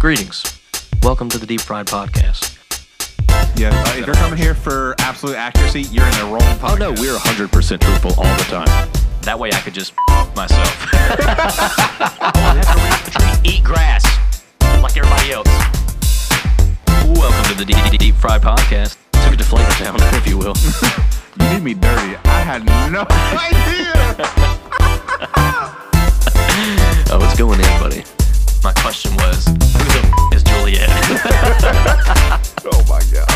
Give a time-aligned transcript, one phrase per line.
[0.00, 0.42] Greetings.
[1.02, 2.56] Welcome to the Deep Fried Podcast.
[3.54, 6.72] Yeah, uh, if you're coming here for absolute accuracy, you're in the wrong podcast.
[6.72, 8.90] Oh no, we're 100% truthful all the time.
[9.20, 9.92] That way I could just
[10.34, 10.88] myself.
[10.94, 14.02] I have to reach the tree, eat grass,
[14.82, 15.48] like everybody else.
[17.20, 18.96] Welcome to the Deep, Deep, Deep Fried Podcast.
[19.22, 20.54] Took it to Flavor Town, if you will.
[21.38, 22.16] You did me dirty.
[22.24, 23.04] I had no
[23.36, 23.92] idea.
[27.12, 28.02] Oh, what's going in, buddy?
[28.62, 30.88] My question was, who the f- is Juliet?
[32.66, 33.28] oh my god.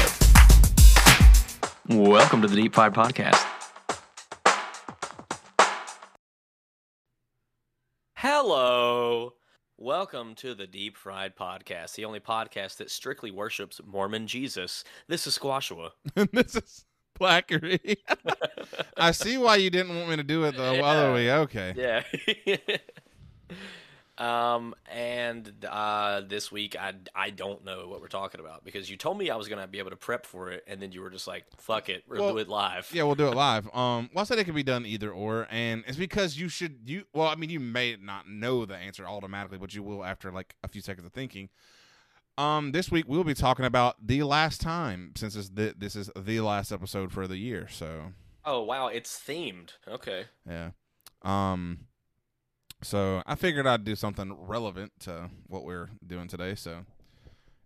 [1.88, 3.42] Welcome to the Deep Fried Podcast.
[8.16, 9.32] Hello.
[9.78, 14.84] Welcome to the Deep Fried Podcast, the only podcast that strictly worships Mormon Jesus.
[15.08, 15.90] This is Squashua.
[16.32, 16.84] this is
[17.18, 17.96] Blackery.
[18.96, 20.82] I see why you didn't want me to do it the Yeah.
[20.84, 21.32] other way.
[21.32, 21.74] Okay.
[21.76, 22.02] Yeah.
[24.18, 28.96] Um, and uh, this week I I don't know what we're talking about because you
[28.96, 31.10] told me I was gonna be able to prep for it, and then you were
[31.10, 33.66] just like, "Fuck it, we'll, Well, do it live." Yeah, we'll do it live.
[33.74, 36.78] Um, well, I said it could be done either or, and it's because you should
[36.84, 37.04] you.
[37.12, 40.54] Well, I mean, you may not know the answer automatically, but you will after like
[40.62, 41.48] a few seconds of thinking.
[42.36, 46.10] Um, this week we'll be talking about the last time since this the, this is
[46.16, 47.68] the last episode for the year.
[47.70, 48.12] So
[48.44, 49.70] Oh wow, it's themed.
[49.88, 50.24] Okay.
[50.48, 50.70] yeah.
[51.22, 51.86] Um.
[52.84, 56.54] So I figured I'd do something relevant to what we're doing today.
[56.54, 56.84] So,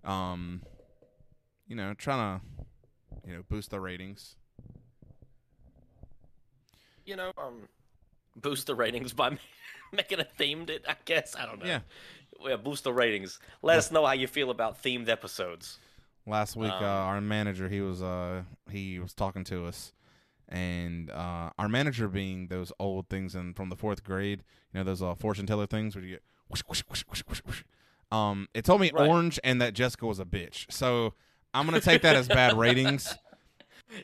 [0.05, 0.63] um,
[1.67, 2.45] you know, trying to,
[3.27, 4.37] you know, boost the ratings.
[7.05, 7.69] You know, um,
[8.37, 9.37] boost the ratings by
[9.93, 10.71] making it themed.
[10.71, 11.67] It, I guess I don't know.
[11.67, 11.81] Yeah.
[12.41, 13.41] Yeah, boost the ratings.
[13.63, 15.79] Let us know how you feel about themed episodes.
[16.27, 19.93] Last week, Um, uh, our manager he was uh he was talking to us,
[20.49, 24.85] and uh, our manager being those old things and from the fourth grade, you know
[24.85, 27.63] those uh, fortune teller things where you get whoosh, whoosh, whoosh, whoosh, whoosh, whoosh.
[28.11, 29.07] Um, it told me Right.
[29.09, 30.65] orange and that Jessica was a bitch.
[30.73, 31.13] So
[31.53, 33.15] I'm gonna take that as bad ratings.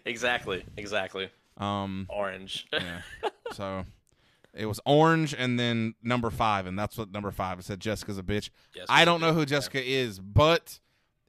[0.05, 0.65] Exactly.
[0.77, 1.29] Exactly.
[1.57, 2.67] Um, Orange.
[2.73, 3.01] yeah.
[3.53, 3.85] So
[4.55, 7.59] it was orange and then number five, and that's what number five.
[7.59, 8.49] It said Jessica's a bitch.
[8.75, 10.81] Yes, I don't know who Jessica is, but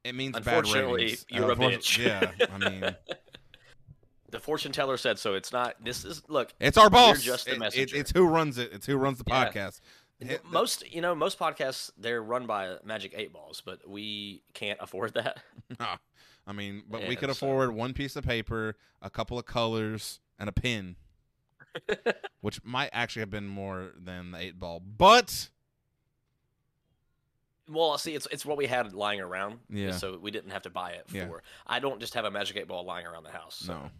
[0.04, 1.26] it means bad ratings.
[1.30, 1.98] you're a Unfortunately- bitch.
[2.40, 2.96] Yeah, I mean,
[4.36, 5.34] The fortune teller said so.
[5.34, 5.76] It's not.
[5.84, 6.54] This is look.
[6.60, 7.22] it's our boss.
[7.22, 7.98] just the It- it- messenger.
[7.98, 8.72] it's who runs it.
[8.74, 9.50] It's who runs the Yeah.
[9.52, 9.82] podcast.
[10.20, 14.80] The- Most you know, most podcasts they're run by Magic Eight Balls, but we can't
[14.82, 15.42] afford that.
[16.48, 19.46] I mean, but we Yeah, could so- afford one piece of paper, a couple of
[19.46, 20.96] colors, and a pin,
[22.42, 24.80] which might actually have been more than the eight ball.
[24.80, 25.50] But
[27.68, 29.60] Well, see, it's it's what we had lying around.
[29.70, 29.92] Yeah.
[29.92, 31.16] So we didn't have to buy it for.
[31.18, 31.30] Yeah.
[31.66, 33.56] I don't just have a Magic Eight Ball lying around the house.
[33.66, 33.92] so- no,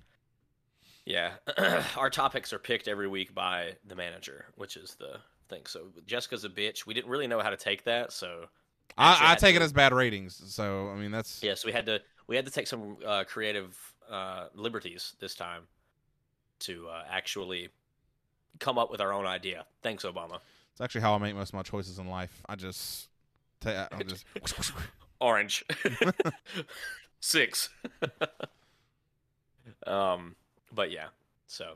[1.06, 1.32] Yeah.
[1.98, 5.18] Our topics are picked every week by the manager, which is the
[5.50, 5.62] thing.
[5.68, 6.86] So Jessica's a bitch.
[6.86, 8.46] We didn't really know how to take that, so
[8.98, 10.42] I, I take to- it as bad ratings.
[10.48, 11.54] So I mean, that's yeah.
[11.56, 13.78] So we had to we had to take some uh, creative
[14.10, 15.64] uh, liberties this time
[16.60, 17.70] to uh, actually
[18.60, 19.66] come up with our own idea.
[19.84, 20.40] Thanks, Obama.
[20.72, 22.42] it's actually how I make most of my choices in life.
[22.48, 23.10] I just,
[23.60, 24.26] ta- I just
[25.20, 25.64] Orange.
[27.20, 27.70] Six.
[29.86, 30.36] um,
[30.76, 31.08] but yeah.
[31.48, 31.74] So,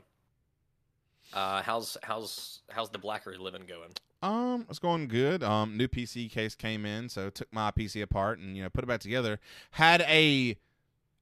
[1.32, 3.90] uh, how's how's how's the Blackery living going?
[4.22, 5.42] Um, it's going good.
[5.42, 8.84] Um, new PC case came in, so took my PC apart and you know put
[8.84, 9.40] it back together.
[9.72, 10.56] Had a,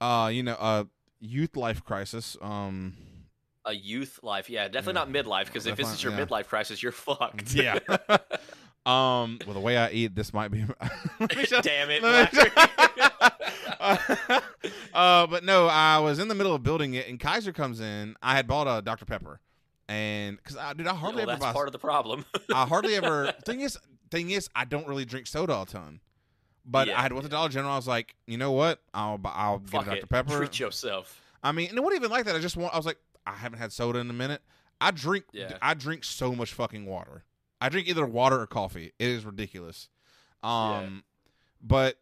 [0.00, 0.86] uh, you know, a
[1.20, 2.36] youth life crisis.
[2.42, 2.94] Um,
[3.64, 5.04] A youth life, yeah, definitely Yeah.
[5.04, 5.46] not midlife.
[5.46, 7.54] Because if this is your Definitely, midlife crisis, you're fucked.
[7.54, 7.78] yeah.
[8.88, 10.64] um, well, the way I eat, this might be.
[11.44, 12.02] Shut- Damn it,
[14.94, 18.16] uh, but no, I was in the middle of building it, and Kaiser comes in.
[18.22, 19.40] I had bought a Dr Pepper,
[19.88, 21.52] and because I, dude, I hardly well, ever that's buy.
[21.52, 22.24] part of the problem.
[22.52, 23.32] I hardly ever.
[23.44, 23.78] Thing is,
[24.10, 26.00] thing is, I don't really drink soda a ton.
[26.64, 27.72] But Yeah, I had went to Dollar General.
[27.72, 28.80] I was like, you know what?
[28.92, 30.08] I'll I'll get a Dr it.
[30.08, 30.36] Pepper.
[30.36, 31.22] Treat yourself.
[31.42, 32.36] I mean, and it wasn't even like that.
[32.36, 32.74] I just want.
[32.74, 34.42] I was like, I haven't had soda in a minute.
[34.80, 35.24] I drink.
[35.32, 35.56] Yeah.
[35.62, 37.24] I drink so much fucking water.
[37.60, 38.92] I drink either water or coffee.
[38.98, 39.88] It is ridiculous.
[40.42, 41.02] Um,
[41.62, 41.96] but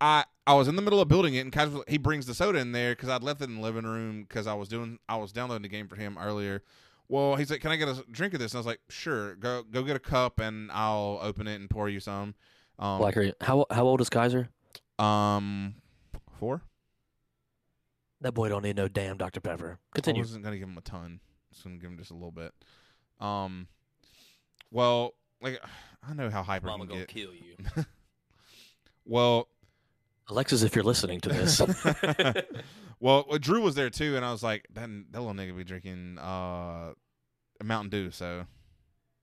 [0.00, 2.58] I I was in the middle of building it, and Kaiser he brings the soda
[2.58, 5.16] in there because I'd left it in the living room because I was doing I
[5.16, 6.62] was downloading the game for him earlier.
[7.08, 9.36] Well, he's like, "Can I get a drink of this?" And I was like, "Sure.
[9.36, 12.34] Go go get a cup, and I'll open it and pour you some."
[12.78, 14.48] Um, Blackery, how how old is Kaiser?
[14.98, 15.74] um,
[16.38, 16.62] four.
[18.22, 19.78] That boy don't need no damn Dr Pepper.
[19.94, 20.20] Continue.
[20.20, 21.20] I wasn't gonna give him a ton.
[21.52, 22.52] Just gonna give him just a little bit.
[23.20, 23.68] Um,
[24.70, 25.60] well, like
[26.08, 27.08] I know how hyper he Mama can gonna get.
[27.08, 27.56] kill you.
[29.04, 29.48] Well,
[30.28, 31.60] Alexis, if you're listening to this,
[33.00, 35.62] well, well, Drew was there too, and I was like, that, that little nigga be
[35.64, 36.92] drinking uh,
[37.62, 38.10] Mountain Dew.
[38.10, 38.44] So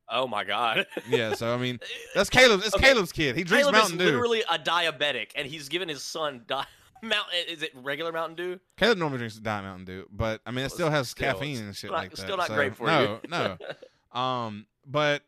[0.09, 0.85] Oh my god.
[1.09, 1.79] Yeah, so I mean,
[2.15, 2.65] that's Caleb's.
[2.65, 2.93] It's Okay.
[2.93, 3.35] Caleb's kid.
[3.35, 4.05] He drinks Caleb Mountain is Dew.
[4.05, 6.65] literally a diabetic, and he's giving his son di-
[7.01, 7.33] Mountain.
[7.49, 8.59] Is it regular Mountain Dew?
[8.77, 11.57] Caleb normally drinks Diet Mountain Dew, but I mean, it Well, still has still, caffeine
[11.63, 12.17] and shit not- like that.
[12.21, 13.29] still not so, great for no, you.
[13.29, 15.23] No, Um, but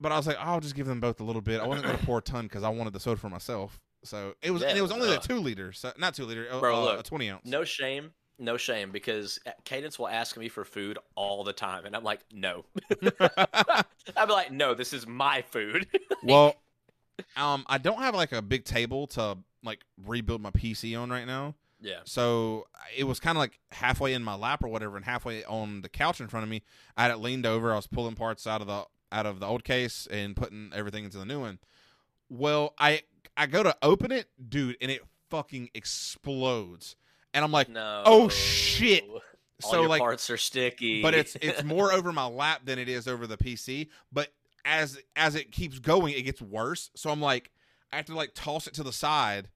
[0.00, 1.60] but I was like, I'll just give them both a little bit.
[1.60, 3.80] I wasn't gonna pour a ton because I wanted the soda for myself.
[4.04, 6.24] So it was, Yeah, and it was only uh, the two liter, so not two
[6.24, 7.46] liter, uh, Bro, uh, look, a twenty ounce.
[7.46, 11.96] No shame, no shame, because Cadence will ask me for food all the time, and
[11.96, 12.64] I'm like, no.
[14.16, 15.86] I'm like, no, this is my food.
[16.22, 16.54] well,
[17.36, 21.26] um, I don't have like a big table to like rebuild my PC on right
[21.26, 21.56] now.
[21.80, 21.98] yeah.
[22.04, 25.80] So it was kind of like halfway in my lap or whatever, and halfway on
[25.80, 26.62] the couch in front of me.
[26.96, 27.72] I had it leaned over.
[27.72, 31.04] I was pulling parts out of the out of the old case and putting everything
[31.04, 31.58] into the new one.
[32.28, 33.02] Well, I
[33.36, 36.96] I go to open it, dude, and it fucking explodes.
[37.34, 38.02] And I'm like, oh, No.
[38.04, 39.04] Oh, shit.
[39.64, 41.02] All so your like, parts are sticky.
[41.02, 43.88] but it's it's more over my lap than it is over the PC.
[44.12, 44.28] But
[44.64, 46.90] as as it keeps going, it gets worse.
[46.94, 47.50] So I'm like,
[47.92, 49.48] I have to like toss it to the side,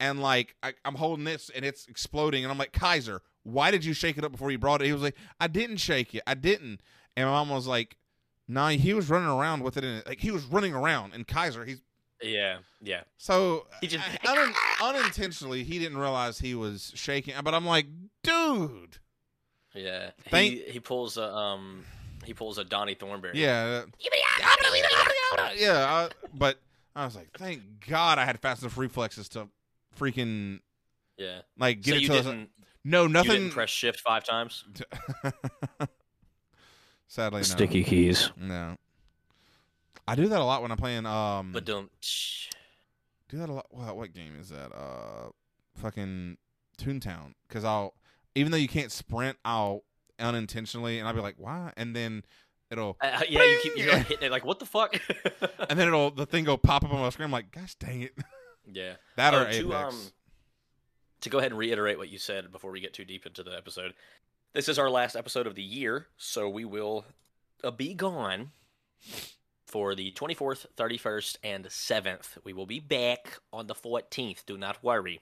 [0.00, 3.84] and like I, I'm holding this and it's exploding, and I'm like, Kaiser, why did
[3.84, 4.86] you shake it up before you brought it?
[4.86, 6.80] He was like, I didn't shake it, I didn't.
[7.16, 7.96] And my mom was like,
[8.48, 10.06] Nah, he was running around with it in it.
[10.06, 11.82] Like he was running around, and Kaiser, he's
[12.22, 13.02] yeah, yeah.
[13.18, 17.34] so He just- I- un- unintentionally he didn't realize he was shaking.
[17.44, 17.86] But I'm like,
[18.22, 18.98] dude,
[19.74, 20.10] Yeah.
[20.30, 21.84] Thank- he he pulls a um
[22.24, 23.38] he pulls a Donnie Thornberry.
[23.38, 23.82] yeah.
[25.56, 26.58] yeah, I, but
[26.94, 29.48] I was like, thank God I had fast enough reflexes to
[29.98, 30.60] freaking
[31.18, 31.40] Yeah.
[31.58, 32.46] like get so it to
[32.84, 33.30] no you nothing.
[33.32, 34.64] didn't press shift five times?
[37.08, 37.42] Sadly, no.
[37.44, 38.30] Sticky keys.
[38.36, 38.76] No,
[40.08, 41.06] I do that a lot when I'm playing.
[41.06, 41.90] Um, But don't
[43.28, 43.66] do that a lot.
[43.70, 44.72] What, what game is that?
[44.74, 45.30] Uh,
[45.76, 46.36] fucking
[46.78, 47.34] Toontown.
[47.48, 47.94] Because I'll
[48.34, 49.84] even though you can't sprint, I'll
[50.18, 51.72] unintentionally, and I'll be like, why?
[51.76, 52.24] And then
[52.70, 54.94] it'll, uh, yeah, you keep you're like hitting it like what the fuck?
[55.70, 57.26] and then it'll the thing go pop up on my screen.
[57.26, 58.12] I'm like, gosh dang it,
[58.70, 58.94] yeah.
[59.16, 59.94] that Oh, or to, Apex.
[59.94, 60.00] um,
[61.22, 63.56] to go ahead and reiterate what you said before we get too deep into the
[63.56, 63.94] episode.
[64.56, 67.04] This is our last episode of the year, so we will
[67.62, 68.52] uh, be gone
[69.66, 72.38] for the 24th, 31st, and 7th.
[72.42, 74.46] We will be back on the 14th.
[74.46, 75.20] Do not worry.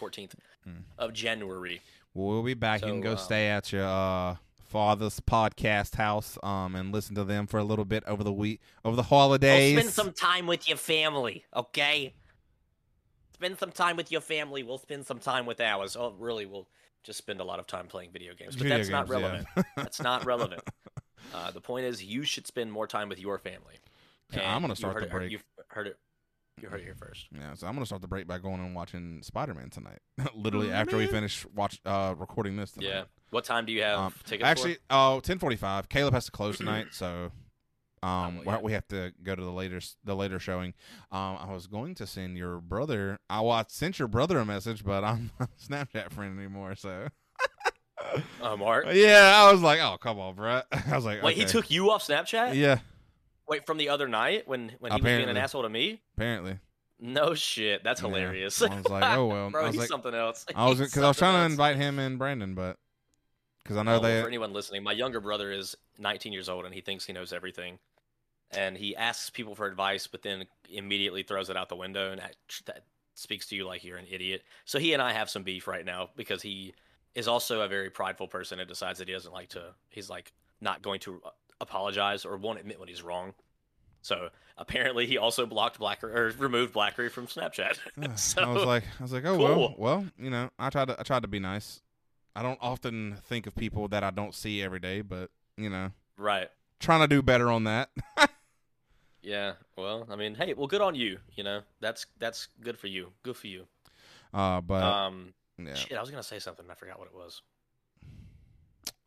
[0.00, 0.32] 14th
[0.64, 0.78] Hmm.
[0.98, 1.80] of January.
[2.12, 2.80] We'll be back.
[2.80, 4.34] you can go um, stay at your uh,
[4.64, 8.60] father's podcast house, um, and listen to them for a little bit over the week,
[8.84, 9.74] over the holidays.
[9.76, 12.14] Go spend some time with your family, okay?
[13.34, 14.64] Spend some time with your family.
[14.64, 15.94] We'll spend some time with ours.
[15.96, 16.46] Oh, really?
[16.46, 16.66] We'll
[17.04, 18.56] just spend a lot of time playing video games.
[18.56, 19.28] But Video that's not games, yeah.
[19.28, 19.66] relevant.
[19.76, 20.62] that's not relevant.
[21.32, 23.74] Uh, the point is, you should spend more time with your family.
[24.32, 25.32] Yeah, I'm gonna start the it- break.
[25.32, 25.96] You heard it.
[26.60, 27.26] You heard it here first.
[27.32, 29.98] Yeah, so I'm gonna start the break by going and watching Spider Man tonight.
[30.34, 32.72] Literally after we finish watch uh recording this.
[32.72, 32.88] Tonight.
[32.88, 33.02] Yeah.
[33.30, 34.80] What time do you have Um, tickets actually, for?
[34.90, 35.88] oh, 10:45.
[35.88, 37.32] Caleb has to close tonight, so
[38.04, 40.74] um, well, we- have to go to the later the later showing.
[41.12, 43.18] Um, I was going to send your brother.
[43.30, 46.74] I, well, I sent your brother a message, but I'm not a Snapchat friend anymore.
[46.76, 47.08] So
[48.40, 48.86] Oh, Mark.
[48.92, 50.60] yeah, I was like, oh come on, bro.
[50.72, 52.54] I was like, Wait, he took you off Snapchat?
[52.54, 52.78] Yeah,
[53.48, 56.02] Wait, from the other night when when he was being an asshole to me?
[56.16, 56.58] apparently.
[57.00, 57.82] No shit.
[57.84, 58.08] That's Yeah.
[58.08, 58.62] hilarious.
[58.62, 59.50] I was like, oh well.
[59.50, 60.44] Bro, I was he's like, something else.
[60.54, 62.76] I was because I was trying to invite him and Brandon, but
[63.62, 64.20] because I know Oh, they.
[64.20, 67.32] for anyone listening, my younger brother is 19 years old and he thinks he knows
[67.32, 67.78] everything.
[68.56, 72.20] And he asks people for advice, but then immediately throws it out the window, and
[72.20, 72.84] that, that
[73.14, 74.42] speaks to you like you're an idiot.
[74.64, 76.74] So he and I have some beef right now because he
[77.14, 79.74] is also a very prideful person and decides that he doesn't like to.
[79.90, 81.30] He's like not going to uh,
[81.60, 83.34] apologize or won't admit when he's wrong.
[84.02, 87.78] So apparently, he also blocked Blacker or removed Blackery from Snapchat.
[88.18, 89.44] so, I was like, I was like, oh Cool.
[89.44, 91.80] well, well, you know, I tried to, I tried to be nice.
[92.36, 95.92] I don't often think of people that I don't see every day, but you know,
[96.18, 96.48] right.
[96.80, 97.90] trying to do better on that.
[99.24, 101.18] Yeah, well, I mean, hey, well, good on you.
[101.34, 103.08] You know, that's that's good for you.
[103.22, 103.66] Good for you.
[104.34, 106.66] Uh, but um, yeah, shit, I was gonna say something.
[106.70, 107.40] I forgot what it was.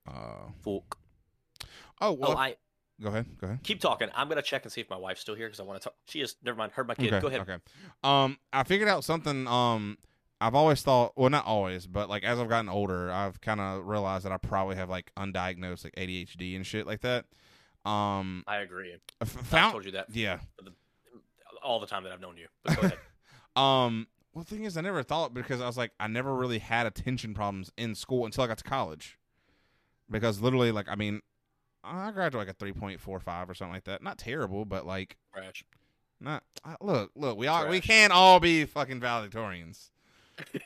[0.07, 0.97] uh, Fuck.
[2.01, 2.55] oh well, Oh, I
[3.01, 3.59] go ahead, go ahead.
[3.63, 4.09] keep talking.
[4.15, 5.95] I'm gonna check and see if my wife's still here because I want to talk.
[6.05, 6.35] She is.
[6.43, 6.71] Never mind.
[6.71, 7.13] Heard my kid.
[7.13, 7.41] Okay, Go ahead.
[7.41, 7.57] Okay.
[8.03, 9.47] Um, I figured out something.
[9.47, 9.97] Um,
[10.39, 13.85] I've always thought, well, not always, but like as I've gotten older, I've kind of
[13.85, 17.25] realized that I probably have like undiagnosed like ADHD and shit like that.
[17.87, 18.93] Um, I agree.
[18.93, 20.39] I f- I've told you that yeah.
[21.63, 22.47] all the time that I've known you.
[22.63, 22.97] But go ahead.
[23.55, 26.59] Um, well, the thing is, I never thought because I was like, I never really
[26.59, 29.17] had attention problems in school until I got to college.
[30.11, 31.21] Because literally, like, I mean,
[31.83, 34.03] I graduated like a three point four five or something like that.
[34.03, 35.63] Not terrible, but like, Trash.
[36.21, 36.43] not.
[36.63, 39.89] I- Look, look, we all we can't all be fucking valedictorians.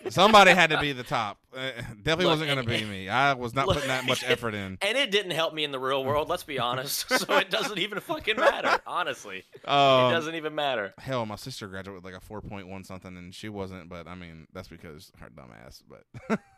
[0.10, 1.38] Somebody had to be the top.
[1.56, 1.72] Uh,
[2.04, 3.10] definitely Look, wasn't going to be me.
[3.10, 4.78] I was not putting that much effort in.
[4.82, 7.06] And it didn't help me in the real world, let's be honest.
[7.22, 9.44] So it doesn't even fucking matter, honestly.
[9.54, 10.94] it Um, doesn't even matter.
[10.98, 13.90] Hell, my sister graduated with like a four point one something, and she wasn't.
[13.90, 15.84] But I mean, that's because her dumb ass.
[15.88, 16.40] But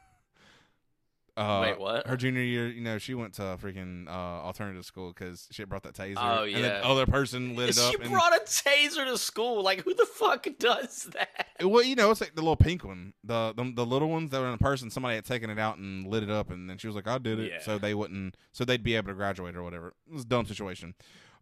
[1.35, 2.05] uh, Wait, what?
[2.07, 5.83] Her junior year, you know, she went to freaking uh, alternative school because she brought
[5.83, 6.15] that taser.
[6.17, 6.81] Oh, And the yeah.
[6.83, 7.91] other person lit it up.
[7.91, 9.63] She and- brought a taser to school.
[9.63, 11.47] Like, who the fuck does that?
[11.63, 14.39] well, you know, it's like the little pink one, the the, the little ones that
[14.41, 14.89] were in person.
[14.89, 17.17] Somebody had taken it out and lit it up, and then she was like, "I
[17.17, 17.61] did it," Yeah.
[17.61, 19.93] so they wouldn't, so they'd be able to graduate or whatever.
[20.07, 20.93] It was a dumb situation,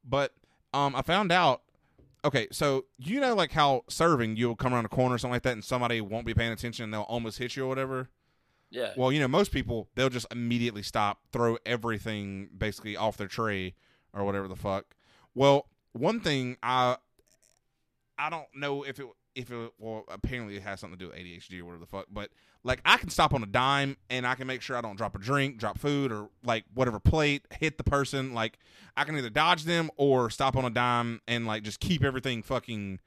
[0.08, 0.34] but
[0.74, 1.62] um, I found out.
[2.24, 5.42] Okay, so you know, like how serving, you'll come around a corner or something like
[5.42, 8.10] that, and somebody won't be paying attention, and they'll almost hit you or whatever.
[8.72, 8.94] Yeah.
[8.96, 13.75] Well, you know, most people they'll just immediately stop, throw everything basically off their tray
[14.13, 14.96] or whatever the fuck.
[15.36, 16.98] Well, one thing I
[18.18, 21.20] I don't know if it if it well apparently it has something to do with
[21.20, 22.30] ADHD or whatever the fuck, but
[22.63, 25.16] like I can stop on a dime and I can make sure I don't drop
[25.16, 28.34] a drink, drop food or like whatever plate, hit the person.
[28.34, 28.58] Like
[28.96, 32.42] I can either dodge them or stop on a dime and like just keep everything
[32.44, 33.00] fucking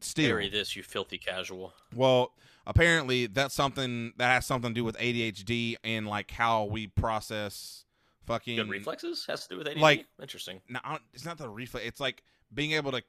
[0.00, 0.28] still.
[0.28, 1.72] Bury this, you filthy casual.
[1.94, 2.32] Well,
[2.66, 7.84] apparently that's something that has something to do with ADHD and like how we process
[8.26, 9.80] fucking Good reflexes has to do with ADHD.
[9.80, 10.60] Like- Interesting.
[10.68, 10.80] No,
[11.12, 11.86] it's not the reflex.
[11.86, 12.22] It's like
[12.54, 13.02] being able to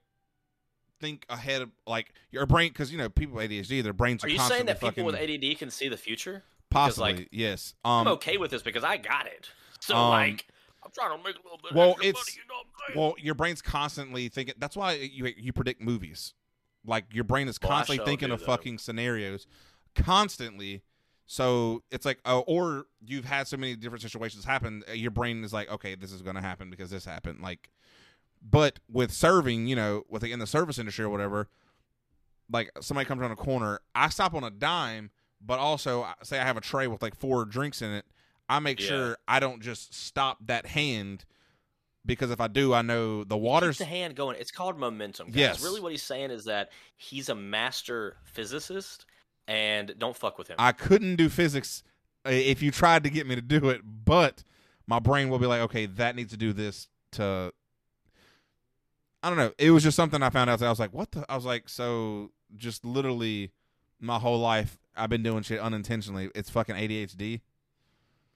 [0.99, 4.27] think ahead of like your brain because you know people with ADHD their brains are,
[4.27, 6.43] Are you saying that people with ADD can see the future?
[6.69, 9.49] possibly like, yes I'm um okay with this because I got it.
[9.79, 10.47] So um, like,
[10.83, 11.73] I'm trying to make a little bit.
[11.73, 12.55] well, it's- money, you know
[12.89, 16.33] I'm well your brain's constantly thinking that's why you you predict movies
[16.85, 18.45] like your brain is constantly shall thinking of that.
[18.45, 19.47] fucking scenarios
[19.95, 20.81] constantly
[21.25, 25.43] so it's like oh, or you've had so many different situations happen uh, your brain
[25.43, 27.69] is like okay this is going to happen because this happened like
[28.41, 31.47] but with serving you know with the, in the service industry or whatever
[32.51, 35.09] like somebody comes around a corner i stop on a dime
[35.45, 38.05] but also uh, say i have a tray with like four drinks in it
[38.49, 38.87] i make Yeah.
[38.87, 41.23] sure i don't just stop that hand
[42.05, 44.37] because if i do i know the water's the hand going.
[44.39, 45.27] It's called momentum.
[45.27, 45.35] Guys.
[45.35, 45.63] Yes.
[45.63, 49.05] Really, what he's saying is that he's a master physicist,
[49.47, 50.55] and don't fuck with him.
[50.59, 51.83] I couldn't do physics
[52.25, 54.43] uh, if you tried to get me to do it, but
[54.87, 57.53] my brain will be like, okay, that needs to do this to.
[59.21, 59.53] I don't know.
[59.57, 60.59] It was just something I found out.
[60.59, 61.25] That I was like, what the?
[61.29, 63.51] I was like, so just literally
[63.99, 66.29] my whole life I've been doing shit unintentionally.
[66.35, 67.41] It's fucking ADHD.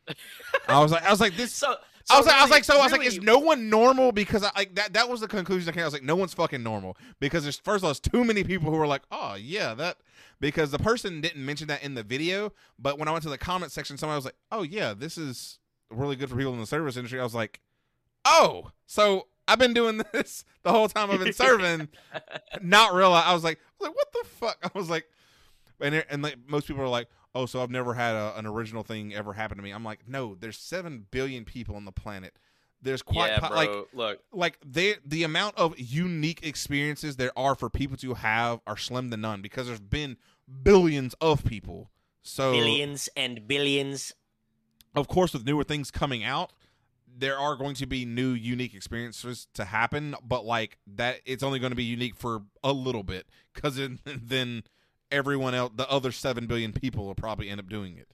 [0.69, 1.51] I was like, I was like, this.
[1.51, 1.75] so,
[2.09, 4.11] I was like, I was like, so I was like, is no one normal?
[4.11, 5.81] Because I, like that, that was the conclusion I came.
[5.81, 8.43] I was like, no one's fucking normal because there's first of all, there's too many
[8.43, 9.97] people who are like, oh yeah, that
[10.39, 13.37] because the person didn't mention that in the video, but when I went to the
[13.37, 15.59] comment section, somebody was like, oh yeah, this is
[15.89, 17.19] really good for people in the service industry.
[17.19, 17.59] I was like,
[18.25, 21.89] oh, so I've been doing this the whole time I've been serving,
[22.61, 23.23] not realize.
[23.25, 24.57] I was like, like, what the fuck?
[24.63, 25.07] I was like,
[25.79, 28.83] and and like most people are like, oh, so I've never had a, an original
[28.83, 29.71] thing ever happen to me.
[29.71, 32.33] I'm like, no, there's seven billion people on the planet.
[32.81, 37.55] There's quite yeah, po- like look, like they the amount of unique experiences there are
[37.55, 40.17] for people to have are slim to none because there's been
[40.63, 41.89] billions of people.
[42.21, 44.13] So billions and billions.
[44.95, 46.51] of course with newer things coming out
[47.19, 51.57] there are going to be new unique experiences to happen but like that it's only
[51.57, 54.63] going to be unique for a little bit because then
[55.11, 58.07] everyone else the other 7 billion people will probably end up doing it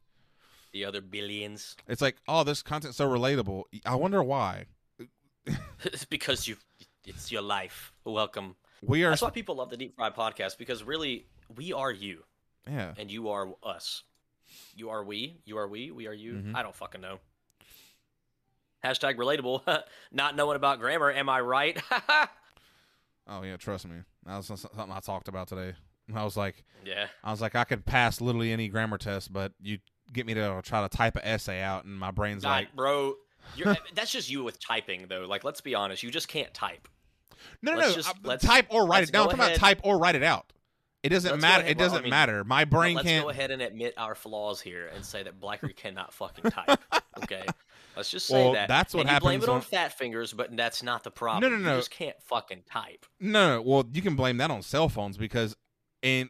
[0.73, 1.75] The other billions.
[1.87, 4.65] it's like oh this content's so relatable i wonder why
[5.83, 6.55] it's because you.
[7.05, 7.91] It's your life.
[8.05, 8.55] Welcome.
[8.81, 11.25] we are That's why people love the Deep Fry podcast because really,
[11.57, 12.23] we are you
[12.65, 14.03] yeah and you are us.
[14.73, 15.41] You are we.
[15.43, 15.91] You are we.
[15.91, 16.35] We are you.
[16.35, 16.55] Mhm.
[16.55, 17.19] I don't fucking know.
[18.85, 19.63] Hashtag relatable.
[20.13, 21.11] Not knowing about grammar.
[21.11, 21.81] Am I right?
[23.27, 23.95] oh yeah trust me
[24.25, 25.73] that was something i talked about today
[26.15, 27.07] i was like yeah.
[27.23, 29.77] i was like i could pass literally any grammar test but you
[30.11, 33.15] get me to try to type an essay out and my brain's like bro.
[33.55, 35.25] You're, that's just you with typing, though.
[35.27, 36.01] Like, let's be honest.
[36.01, 36.87] You just can't type.
[37.61, 37.95] No, no, Let's no.
[37.95, 39.23] just- let's- type or write let's it down.
[39.23, 40.53] I'm talking about type or write it out.
[41.03, 41.65] It doesn't Let's matter.
[41.65, 42.43] It well, I doesn't mean, matter.
[42.45, 43.25] My brain let's can't.
[43.25, 46.79] go ahead and admit our flaws here and say that Blacker cannot fucking type.
[47.21, 47.45] Okay,
[47.95, 48.67] let's just say Well, that.
[48.67, 51.51] that's what and you blame it on when- fat fingers, but that's not the problem.
[51.51, 51.73] No, no, no.
[51.73, 53.05] You just can't fucking type.
[53.19, 53.61] No, no.
[53.61, 55.55] Well, you can blame that on cell phones because
[56.03, 56.29] in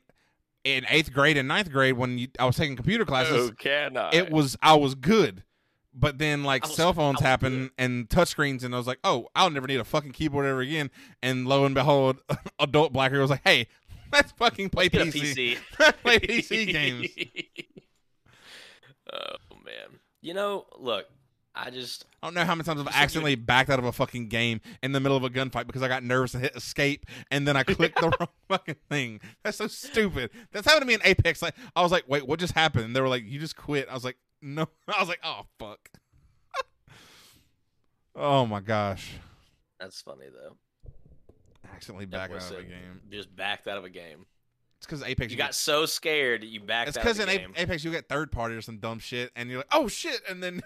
[0.64, 4.10] in eighth grade and ninth grade when you, I was taking computer classes, oh, I?
[4.14, 5.44] it was I was good.
[5.94, 9.28] But then like was- cell phones was happen and touchscreen, and I was like, oh,
[9.36, 10.90] I'll never need a fucking keyboard ever again.
[11.22, 12.22] And lo and behold,
[12.60, 13.68] adult Blacker was like, hey,
[14.12, 15.58] let's fucking play Get a PC.
[15.58, 15.94] PC.
[16.04, 17.08] play PC games.
[19.12, 20.00] oh man.
[20.22, 21.06] You know, look,
[21.56, 23.92] I just I don't know how many times I've You accidentally backed out of a
[23.92, 27.06] fucking game in the middle of a gunfight because I got nervous and hit escape,
[27.30, 29.20] and then I clicked the wrong fucking thing.
[29.44, 30.32] That's so stupid.
[30.52, 31.42] That's happened to me in Apex.
[31.44, 32.86] Like I was like, wait, what just happened?
[32.86, 33.88] And they were like, you just quit.
[33.88, 34.68] I was like, no.
[34.88, 35.90] I was like, oh fuck.
[38.16, 39.12] oh my gosh.
[39.80, 40.56] that's funny though.
[41.74, 43.02] Accidentally backed out of a game.
[43.12, 44.26] Just backed out of a game.
[44.78, 45.32] It's because Apex.
[45.32, 48.10] You get- got so scared that you backed It's because in A- Apex you get
[48.10, 50.62] third party or some dumb shit, and you're like, oh shit, and then game.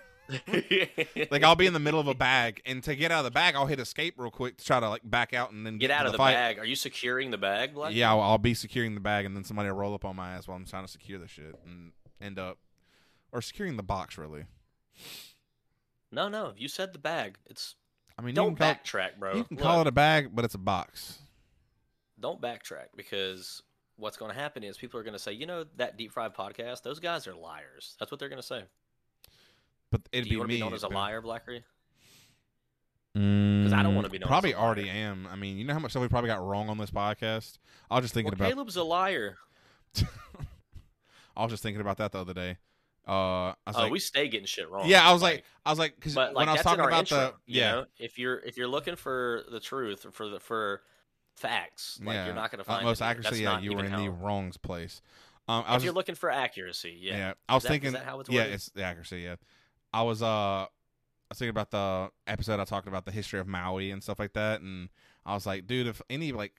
[1.31, 3.31] Like I'll be in the middle of a bag, and to get out of the
[3.31, 5.87] bag, I'll hit escape real quick to try to like back out and then get
[5.87, 6.33] to out of the fight.
[6.33, 6.59] bag.
[6.59, 7.73] Are you securing the bag?
[7.73, 7.93] Black?
[7.93, 10.33] Yeah, I'll, I'll be securing the bag, and then somebody will roll up on my
[10.33, 11.91] ass while I'm trying to secure the shit, and
[12.21, 12.57] end up
[13.31, 14.17] or securing the box.
[14.17, 14.45] Really,
[16.11, 16.53] No, no.
[16.57, 17.37] You said the bag.
[17.45, 17.75] It's
[18.17, 19.35] I mean, don't you can call, backtrack, bro.
[19.35, 21.19] you can call it a bag, but it's a box.
[22.19, 23.61] don't backtrack because
[23.97, 26.33] what's going to happen is people are going to say, you know, that deep fried
[26.35, 26.83] podcast.
[26.83, 27.95] Those guys are liars.
[27.99, 28.63] That's what they're going to say.
[29.91, 30.57] But it'd Do you be want to me.
[30.57, 31.63] be known as a but- liar, Blackery?
[33.13, 34.65] Because I don't wanna be known as Probably a liar.
[34.65, 35.27] already am.
[35.31, 37.57] I mean, you know how much stuff we probably got wrong on this podcast.
[37.89, 38.53] I was just thinking Well, about.
[38.55, 39.37] Caleb's a liar.
[41.35, 42.57] I was just thinking about that the other day.
[43.07, 44.87] Uh, I was Oh, like, we stay getting shit wrong.
[44.87, 46.69] yeah, I was like, I was like, because but when like I was that's in
[46.77, 47.85] talking our about intro, the, you yeah, know?
[47.97, 50.81] if you're if you're looking for the truth or for the for
[51.37, 53.11] facts, like yeah, you're not going to find utmost it here.
[53.11, 53.29] accuracy.
[53.29, 55.01] That's Yeah, not you were even in the how- wrongs place.
[55.47, 57.17] Um, I If was you're looking for accuracy, yeah.
[57.17, 57.93] Yeah, I was that- is thinking.
[57.93, 58.53] that how it's yeah, worded?
[58.53, 59.19] it's the accuracy.
[59.21, 59.35] Yeah,
[59.93, 60.21] I was.
[60.21, 60.65] Uh,
[61.29, 64.17] I was thinking about the episode I talked about the history of Maui and stuff
[64.17, 64.87] like that, and
[65.25, 66.53] I was like, dude, if any like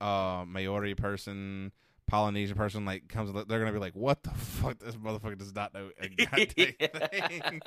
[0.00, 1.72] uh Maori person,
[2.06, 4.78] Polynesian person like comes, they're gonna be like, what the fuck?
[4.78, 7.60] This motherfucker does not know a goddamn thing.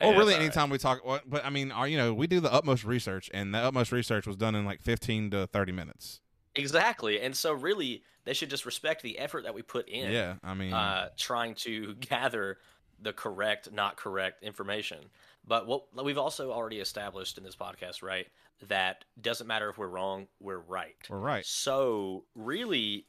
[0.00, 0.34] Oh, Yeah, really?
[0.34, 0.40] all right.
[0.40, 3.30] Anytime we talk, well, but I mean, our, you know, we do the utmost research,
[3.32, 6.20] and the utmost research was done in like fifteen to thirty minutes.
[6.56, 7.20] Exactly.
[7.20, 10.54] And so really they should just respect the effort that we put in Yeah, I
[10.54, 12.58] mean, uh trying to gather
[13.00, 14.98] the correct, not correct information.
[15.46, 18.26] But what we've also already established in this podcast, right,
[18.68, 20.96] that doesn't matter if we're wrong, we're right.
[21.08, 21.44] we're right.
[21.46, 23.06] So really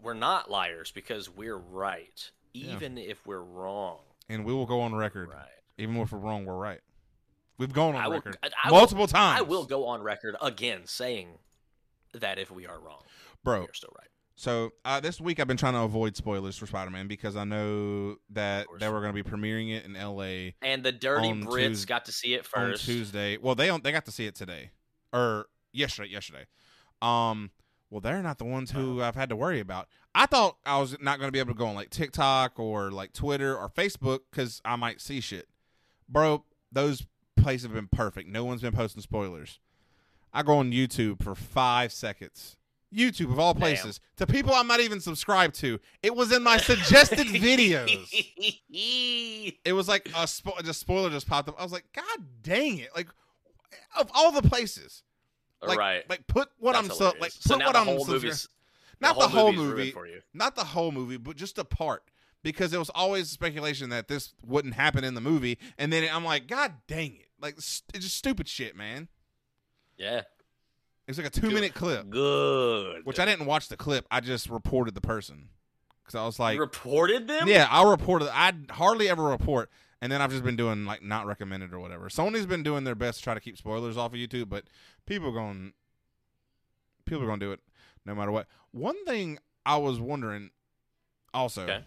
[0.00, 2.30] we're not liars because we're right.
[2.52, 2.74] Yeah.
[2.74, 3.98] Even if we're wrong.
[4.28, 5.28] and we will go on record.
[5.30, 5.46] Right.
[5.78, 6.80] Even if we're wrong, we're right.
[7.58, 9.40] We've gone on will, record I- I will- multiple times.
[9.40, 11.38] I will go on record again saying
[12.14, 13.02] that if we are wrong,
[13.44, 13.60] bro.
[13.60, 14.08] we are still right.
[14.38, 18.18] So uh, this week I've been trying to avoid spoilers for Spider-Man because I know
[18.30, 20.54] that they were going to be premiering it in L.A.
[20.62, 22.84] And the dirty Brits Tues- got to see it on first.
[22.84, 23.36] Tuesday.
[23.36, 24.70] Well, they don't, they got to see it today
[25.12, 26.10] or yesterday.
[26.10, 26.46] Yesterday.
[27.02, 27.50] Um.
[27.90, 29.88] Well, they're not the ones who I've had to worry about.
[30.14, 32.90] I thought I was not going to be able to go on like TikTok or
[32.90, 35.48] like Twitter or Facebook because I might see shit.
[36.06, 38.28] Bro, those places have been perfect.
[38.28, 39.58] No one's been posting spoilers.
[40.34, 42.57] I go on YouTube for five seconds.
[42.94, 43.60] YouTube of all Damn.
[43.60, 45.78] places to people I'm not even subscribed to.
[46.02, 48.08] It was in my suggested videos.
[49.64, 51.56] It was like a spo- just spoiler just popped up.
[51.58, 52.90] I was like, God dang it!
[52.96, 53.08] Like
[53.98, 55.02] of all the places,
[55.62, 56.08] like, right.
[56.08, 58.48] Like put what That's I'm so like so put what the I'm whole movie's
[59.00, 59.94] not the whole, ruined movie,
[60.34, 62.02] not the whole movie, but just a part
[62.42, 66.24] because it was always speculation that this wouldn't happen in the movie, and then I'm
[66.24, 67.28] like, God dang it!
[67.40, 69.08] Like s- it's just stupid shit, man.
[69.96, 70.22] Yeah.
[71.08, 73.04] It's like a two minute clip, Good.
[73.04, 74.06] which I didn't watch the clip.
[74.10, 75.48] I just reported the person
[76.04, 77.48] because I was like, you reported them?
[77.48, 78.28] Yeah, I'll report it.
[78.30, 79.70] I hardly ever report,
[80.02, 82.08] and then I've just been doing like not recommended or whatever.
[82.10, 84.64] Sony's been doing their best to try to keep spoilers off of YouTube, but
[85.06, 85.72] people are going,
[87.06, 87.60] people are going to do it
[88.04, 88.46] no matter what.
[88.70, 90.50] One thing I was wondering,
[91.32, 91.84] also, Okay.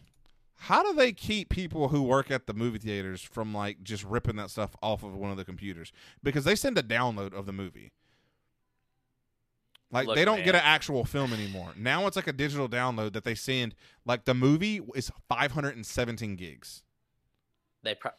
[0.55, 4.35] how do they keep people who work at the movie theaters from like just ripping
[4.37, 5.91] that stuff off of one of the computers?
[6.23, 7.91] Because they send a download of the movie.
[9.91, 11.73] Like Look, they don't get an actual film anymore.
[11.75, 13.75] Now it's like a digital download that they send.
[14.05, 16.83] Like the movie is 517 gigs.
[17.83, 18.11] They pro-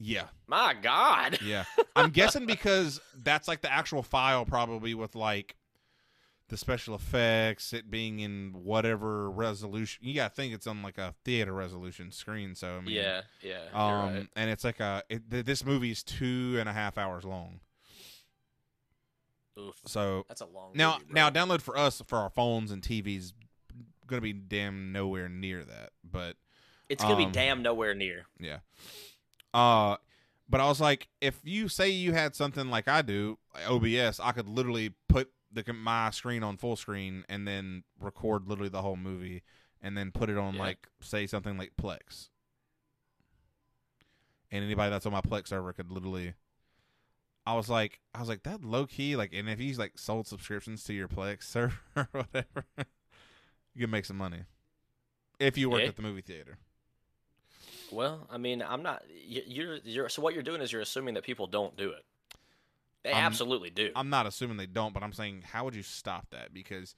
[0.00, 1.38] Yeah, My God.
[1.42, 1.64] yeah.
[1.94, 5.54] I'm guessing because that's like the actual file, probably with like
[6.48, 10.04] the special effects, it being in whatever resolution.
[10.04, 12.54] You gotta think it's on like a theater resolution screen.
[12.54, 13.64] So I mean, Yeah, yeah.
[13.74, 14.26] Um, right.
[14.34, 17.60] and it's like a it, th- this movie is two and a half hours long.
[19.58, 19.74] Oof.
[19.86, 23.32] So That's a long now, movie, now download for us for our phones and TVs
[24.06, 25.90] gonna be damn nowhere near that.
[26.02, 26.36] But
[26.88, 28.26] It's going to um, be damn nowhere near.
[28.40, 28.58] yeah,
[29.52, 29.96] uh,
[30.48, 34.18] but I was like, if you say you had something like I do, like OBS,
[34.20, 38.82] I could literally put the my screen on full screen and then record literally the
[38.82, 39.42] whole movie
[39.82, 40.60] and then put it on Yeah.
[40.62, 42.28] like say something like Plex.
[44.50, 46.34] And anybody that's on my Plex server could literally
[47.48, 50.26] I was like I was like that low key like and if he's like sold
[50.26, 52.64] subscriptions to your Plex server or whatever
[53.74, 54.40] you can make some money.
[55.40, 55.88] If you work Yeah.
[55.88, 56.58] at the movie theater.
[57.90, 59.02] Well, I mean, I'm not.
[59.26, 60.08] You're you're.
[60.08, 62.04] So what you're doing is you're assuming that people don't do it.
[63.04, 63.92] They I'm- absolutely do.
[63.96, 66.52] I'm not assuming they don't, but I'm saying how would you stop that?
[66.52, 66.94] Because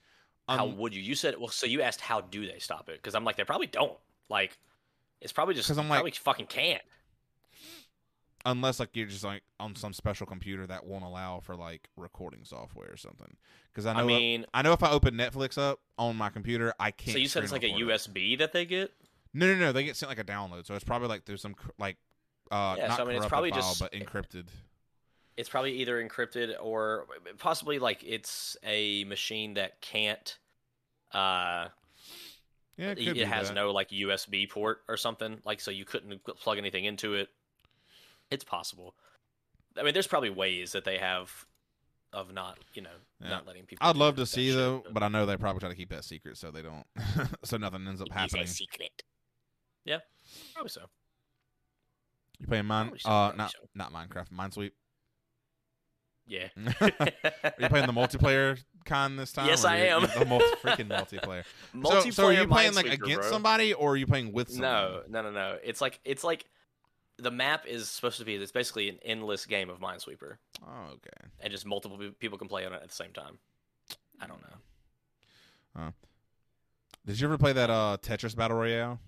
[0.49, 1.01] how um, would you?
[1.03, 1.49] You said well.
[1.49, 2.97] So you asked how do they stop it?
[2.97, 3.97] Because I'm like they probably don't.
[4.29, 4.59] Like
[5.21, 6.83] it's probably just 'Cause I'm like- probably fucking can't.
[8.47, 12.41] Unless like you're just like on some special computer that won't allow for like recording
[12.45, 13.37] software or something.
[13.73, 16.29] Because I know I if- mean, I know if I open Netflix up on my
[16.31, 17.13] computer, I can't.
[17.15, 18.13] so you said it's like a record it.
[18.15, 18.93] USB that they get.
[19.35, 19.73] No, no, no.
[19.73, 21.97] They get sent like a download, so it's probably like there's some like
[22.51, 24.47] uh Yeah, not so, I mean, it's probably file, just- but encrypted.
[25.37, 27.07] It's probably either encrypted or
[27.39, 30.37] possibly like it's a machine that can't.
[31.13, 31.69] Uh,
[32.77, 33.55] Yeah, it, it, be has that.
[33.55, 35.41] no like USB port or something.
[35.45, 37.29] Like so you couldn't plug anything into it.
[38.31, 38.95] It's possible.
[39.79, 41.47] I mean, there's probably ways that they have
[42.13, 42.91] of not, you know,
[43.21, 43.29] Yeah.
[43.31, 43.87] not letting people.
[43.87, 46.05] I'd love to see shit, though, but I know they probably try to keep that
[46.05, 46.85] secret so they don't,
[47.45, 48.43] so nothing ends up it happening.
[48.45, 49.03] a secret.
[49.85, 49.99] Yeah,
[50.55, 50.87] probably so.
[52.41, 52.93] You playing mine?
[52.99, 53.59] So, Uh, not so.
[53.75, 54.73] not Minecraft, Minesweep.
[56.27, 56.49] Yeah.
[56.81, 59.47] Are you playing the multiplayer con this time?
[59.47, 60.03] Yes, I am.
[60.03, 61.45] The multi, freaking multiplayer.
[61.75, 63.31] Multiplayer so, so are you playing like against bro.
[63.31, 65.03] somebody or are you playing with somebody?
[65.09, 65.59] No, no, no, no.
[65.65, 66.45] It's like it's like
[67.21, 68.35] the map is supposed to be.
[68.35, 71.29] It's basically an endless game of Minesweeper, Oh, okay.
[71.41, 73.39] and just multiple people can play on it at the same time.
[74.21, 75.93] I don't know.
[77.07, 79.01] Did you ever play that uh Tetris Battle Royale?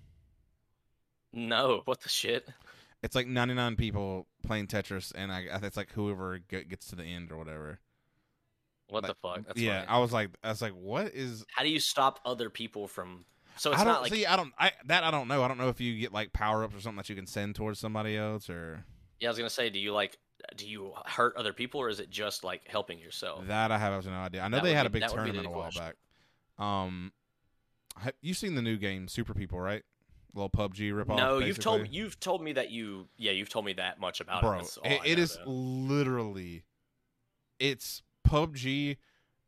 [1.31, 2.47] No, what the shit?
[3.01, 6.87] It's like 99 people playing Tetris, and I, I think it's like whoever get, gets
[6.87, 7.79] to the end or whatever.
[8.87, 9.47] What Like, the fuck?
[9.47, 9.87] That's yeah, funny.
[9.89, 11.45] I was like, I was like, what is?
[11.55, 13.25] How do you stop other people from?
[13.57, 14.25] So it's I don't not like see.
[14.25, 14.53] I don't.
[14.57, 15.43] I that I don't know.
[15.43, 17.55] I don't know if you get like power ups or something that you can send
[17.55, 18.85] towards somebody else or
[19.19, 19.27] yeah.
[19.27, 20.17] I was gonna say, do you like
[20.57, 23.47] do you hurt other people or is it just like helping yourself?
[23.47, 23.71] that.
[23.71, 24.41] I have absolutely no idea.
[24.41, 25.83] I know That they had a big that would be the tournament a while question.
[26.57, 26.65] back.
[26.65, 27.11] Um,
[27.99, 29.59] have you seen the new game Super People?
[29.59, 29.83] Right,
[30.33, 31.17] little PUBG ripoff.
[31.17, 31.97] no, you've told basically?
[31.99, 34.59] you've told me that you yeah you've told me that much about bro.
[34.59, 34.77] it.
[34.83, 35.43] It- it is though.
[35.51, 36.63] literally,
[37.59, 38.97] it's PUBG,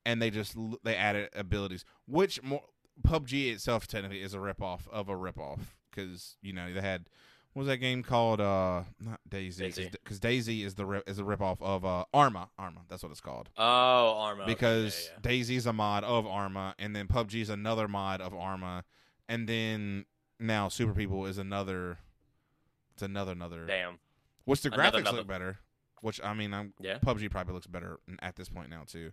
[0.06, 2.62] and they just they added abilities, which more
[3.04, 5.60] PUBG itself technically is a ripoff of a ripoff
[5.92, 7.06] because you know they had
[7.54, 8.42] what was that game called?
[8.42, 9.92] Uh, not DayZ, DayZ.
[9.92, 12.50] because DayZ is the ri- is a ripoff of uh Arma.
[12.60, 13.50] Arma, that's what it's called.
[13.58, 13.64] Oh,
[14.20, 14.42] Arma.
[14.44, 15.30] okay, yeah, because yeah.
[15.32, 18.84] DayZ's a mod of Arma, and then PUBG's another mod of Arma,
[19.30, 20.06] and then
[20.40, 21.98] now Super People is another.
[22.94, 23.66] It's another another.
[23.66, 24.00] damn.
[24.46, 25.58] Which the Another- graphics another- look better.
[26.02, 27.00] Which I mean, I'm Yeah.
[27.00, 29.12] PUBG probably looks better at this point now too.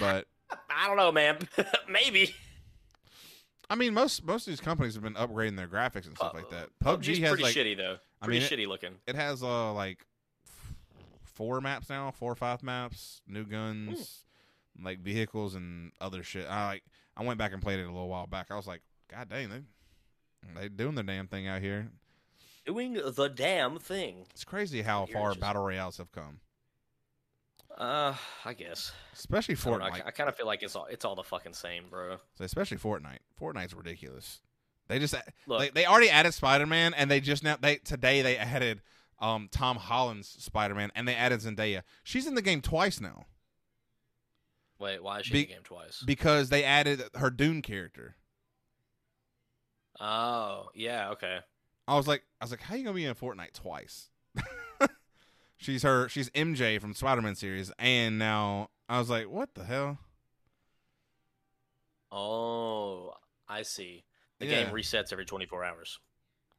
[0.00, 0.26] But
[0.70, 1.38] I don't know, man.
[1.88, 2.34] Maybe.
[3.68, 6.46] I mean, most most of these companies have been upgrading their graphics and stuff like
[6.46, 6.68] uh, that.
[6.84, 7.96] Uh, PUBG's PUBG has pretty like shitty though.
[8.22, 8.94] I Pretty mean, it- shitty looking.
[9.06, 10.06] it has uh like
[11.22, 14.22] four maps now, four or five maps, new guns,
[14.78, 14.84] hmm.
[14.86, 16.46] like vehicles and other shit.
[16.48, 16.84] I like
[17.16, 18.46] I went back and played it a little while back.
[18.50, 19.62] I was like, God dang, they
[20.60, 21.88] they doing their damn thing out here.
[22.64, 24.26] Doing the damn thing.
[24.32, 26.40] It's crazy how You're far just- battle royales have come,
[27.76, 28.92] Uh, I guess.
[29.12, 30.06] especially I, Fortnite.
[30.06, 32.16] I, kind of feel like it's all it's all the fucking same, bro.
[32.34, 33.18] So especially Fortnite.
[33.40, 34.40] Fortnite's ridiculous.
[34.88, 35.14] They just
[35.46, 38.80] Look, they, they already added Spider Man, and they just now they today they added
[39.18, 41.82] um Tom Holland's Spider Man, and they added Zendaya.
[42.02, 43.26] She's in the game twice now
[44.78, 46.02] wait, why is she be- in the game twice?
[46.04, 48.16] because they added her Dune character.
[50.00, 51.38] oh, yeah, okay.
[51.88, 54.10] I was like, I was like, how you gonna be in Fortnite twice?
[55.56, 59.64] She's her, she's MJ from Spider Man series, and now I was like, what the
[59.64, 59.98] hell?
[62.12, 63.14] Oh,
[63.48, 64.04] I see.
[64.38, 64.64] The Yeah.
[64.64, 65.98] game resets every 24 hours.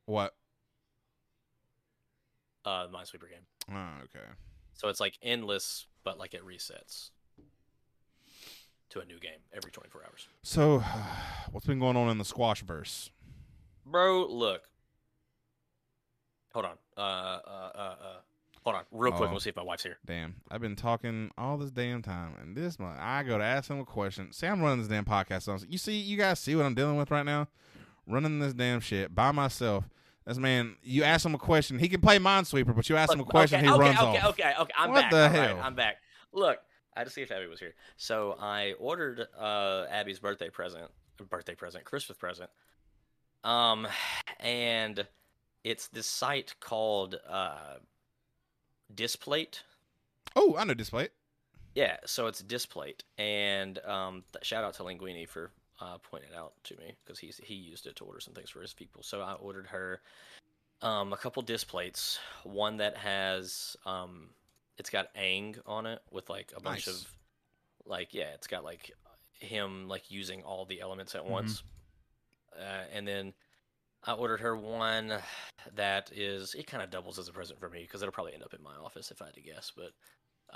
[0.05, 0.36] What?
[2.65, 3.45] Uh, the Minesweeper game.
[3.71, 4.25] Oh, okay.
[4.73, 7.12] So it's like endless, but like it resets
[8.89, 10.27] to a new game every 24 hours.
[10.43, 10.79] So,
[11.51, 13.10] what's been going on in the squash verse?
[13.86, 14.63] Bro, look.
[16.53, 16.77] Hold on.
[16.97, 18.19] Uh, uh, uh, uh.
[18.67, 19.30] Hold on, real quick.
[19.30, 19.32] Oh.
[19.32, 19.97] We'll see if my wife's here.
[20.06, 23.69] Damn, I've been talking all this damn time, and this month I go to ask
[23.69, 24.34] him a question.
[24.34, 25.43] Say I'm running this damn podcast.
[25.43, 27.47] So you see, you guys see what I'm dealing with right now?
[28.06, 29.86] Running this damn shit by myself.
[30.25, 33.21] This man, you ask him a question, he can play Minesweeper, but you ask him
[33.21, 34.15] a question, okay, he okay, runs okay, off.
[34.15, 35.12] Okay, okay, okay, I'm What back.
[35.12, 35.62] the all right, hell?
[35.63, 35.95] I'm back.
[36.34, 36.58] Look,
[36.93, 37.73] I had to see if Abby was here.
[37.95, 40.91] So I ordered uh, Abby's birthday present,
[41.30, 42.49] birthday present, Christmas present.
[43.45, 43.88] Um,
[44.41, 45.08] and
[45.63, 47.75] it's this site called uh,
[48.93, 49.63] Displate.
[50.36, 51.10] Oh, I know display.
[51.76, 56.36] Yeah, so it's Displate, and um, th- shout out to Linguini for uh, pointing it
[56.36, 59.04] out to me because he's he used it to order some things for his people.
[59.04, 60.02] So I ordered her
[60.82, 64.30] um, a couple Displates, one that has um,
[64.80, 67.02] it's got Aang on it with like a bunch Nice.
[67.02, 67.08] of
[67.86, 68.91] like yeah, it's got like
[69.39, 71.30] him like using all the elements at Mhm.
[71.30, 71.62] once,
[72.60, 73.34] uh, and then
[74.03, 75.13] I ordered her one
[75.75, 78.43] that is it kind of doubles as a present for me because it'll probably end
[78.43, 79.71] up in my office if I had to guess.
[79.75, 79.91] But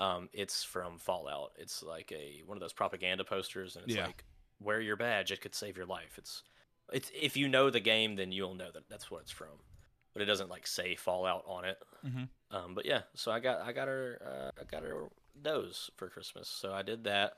[0.02, 1.52] um, it's from Fallout.
[1.58, 4.06] It's like a one of those propaganda posters, and it's Yeah.
[4.06, 4.24] like
[4.60, 6.18] wear your badge; it could save your life.
[6.18, 6.44] It's
[6.94, 9.60] it's if you know the game, then you'll know that that's what it's from.
[10.14, 11.78] But it doesn't like say Fallout on it.
[12.06, 12.30] Mhm.
[12.52, 14.22] Um, but yeah, so I got I got her
[14.56, 15.10] uh, I got her
[15.42, 16.48] those for Christmas.
[16.48, 17.34] So I did that.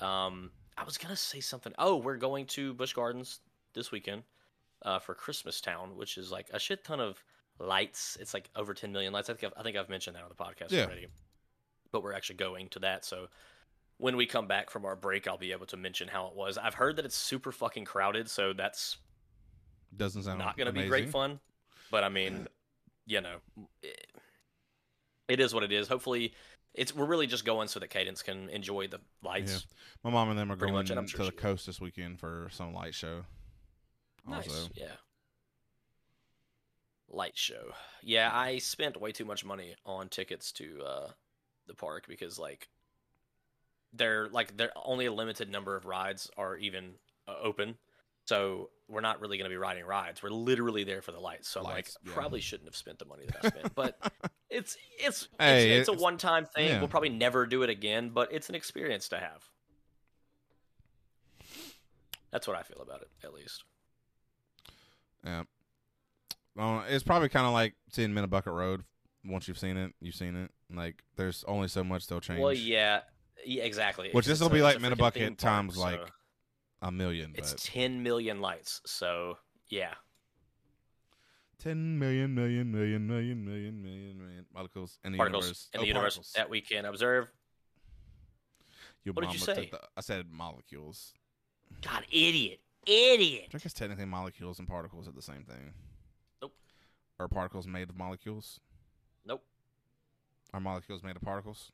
[0.00, 1.72] Um, I was gonna say something.
[1.78, 3.40] Oh, we're going to Busch Gardens
[3.74, 4.22] this weekend
[4.84, 7.22] uh, for Christmas Town, which is like a shit ton of
[7.58, 8.16] lights.
[8.20, 9.30] It's like over 10 million lights.
[9.30, 10.84] I think I've, I think I've mentioned that on the podcast Yeah.
[10.84, 11.06] already.
[11.92, 13.28] But we're actually going to that, so
[13.98, 16.58] when we come back from our break, I'll be able to mention how it was.
[16.58, 18.96] I've heard that it's super fucking crowded, so that's
[19.96, 21.38] Doesn't sound not going to be great fun.
[21.90, 22.48] But I mean,
[23.06, 23.36] you know,
[23.82, 24.06] it,
[25.28, 25.86] it is what it is.
[25.86, 26.34] Hopefully,
[26.74, 29.52] it's we're really just going so that Cadence can enjoy the lights.
[29.52, 29.76] Yeah.
[30.02, 32.74] My mom and them are going much, to sure the coast this weekend for some
[32.74, 33.24] light show.
[34.26, 34.48] Nice.
[34.48, 34.96] Also, Yeah.
[37.08, 37.72] Light show.
[38.02, 41.10] Yeah, I spent way too much money on tickets to uh
[41.66, 42.68] the park because like
[43.92, 46.94] they're like they're only a limited number of rides are even
[47.28, 47.76] uh, open.
[48.26, 50.22] So we're not really going to be riding rides.
[50.22, 51.48] We're literally there for the lights.
[51.48, 52.12] So I'm like yeah.
[52.14, 53.98] probably shouldn't have spent the money that I spent, but
[54.50, 56.68] it's it's Hey, it's, it's a one-time thing.
[56.68, 56.78] yeah.
[56.78, 59.44] We'll probably never do it again, but it's an experience to have.
[62.30, 63.62] That's what I feel about it, at least.
[65.24, 65.42] Yeah.
[66.88, 68.84] It's probably kind of like seeing Minnebucket Road.
[69.24, 70.50] Once you've seen it, you've seen it.
[70.72, 72.40] Like, there's only so much they'll change.
[72.40, 73.00] Well, yeah,
[73.44, 74.10] yeah, exactly.
[74.12, 76.10] Which this'll it's be like it's a freaking Minnebucket times, so like,
[76.82, 78.80] A million, it's but ten million lights.
[78.86, 79.38] So
[79.70, 79.94] yeah,
[81.58, 85.68] ten million, million, million, million, million, million, million molecules in the particles universe.
[85.72, 86.32] in Oh, the universe particles.
[86.36, 87.32] that we can observe.
[89.04, 89.68] Your what did you say?
[89.70, 91.12] the- I said molecules.
[91.82, 93.50] God, idiot, idiot.
[93.54, 95.72] I guess technically molecules and particles are the same thing.
[96.42, 96.54] Nope.
[97.18, 98.60] Are particles made of molecules?
[99.26, 99.44] Nope.
[100.52, 101.72] Are molecules made of particles?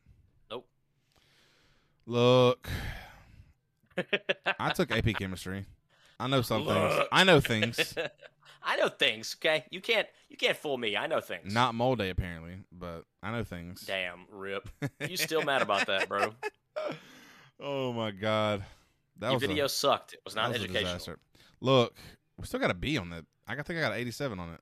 [0.50, 0.66] Nope.
[2.06, 2.68] Look,
[4.58, 5.66] I took AP chemistry.
[6.18, 7.06] I know some things.
[7.12, 7.94] I know things.
[8.62, 9.36] I know things.
[9.38, 10.96] Okay, you can't you can't fool me.
[10.96, 11.52] I know things.
[11.52, 13.82] Not mole day apparently, but I know things.
[13.82, 14.68] Damn, rip.
[15.08, 16.34] You still mad about that, bro?
[17.58, 18.64] oh my god,
[19.20, 20.14] that Your was video a, sucked.
[20.14, 20.92] It was not was educational.
[20.94, 21.18] disaster.
[21.60, 21.94] Look,
[22.38, 23.24] we still got a B on that.
[23.46, 24.60] I think I got an 87 on it.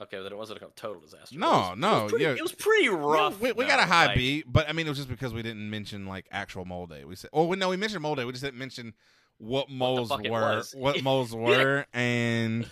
[0.00, 1.36] Okay, then it wasn't a total disaster.
[1.38, 2.30] No, It was- it no, was pretty, yeah.
[2.32, 3.40] it was pretty rough.
[3.40, 5.42] We, we got a high like- B, but I mean it was just because we
[5.42, 7.04] didn't mention like actual mole day.
[7.04, 8.24] We said, oh, we no, we mentioned mole day.
[8.24, 8.94] We just didn't mention
[9.38, 12.68] what moles it were, what moles were, and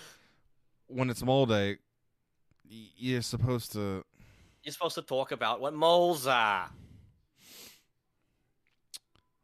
[0.88, 1.78] when it's mole day,
[2.68, 4.04] you're supposed to.
[4.62, 6.70] You're supposed to talk about what moles are.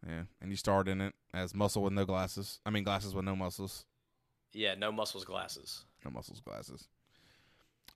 [0.07, 2.61] Yeah, and you starred in it as muscle with no glasses.
[2.67, 3.85] I mean, glasses with no muscles.
[4.53, 5.85] Yeah, no muscles, glasses.
[6.05, 6.88] No muscles, glasses.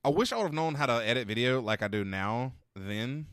[0.05, 3.27] I wish I would have known how to edit video like I do now then,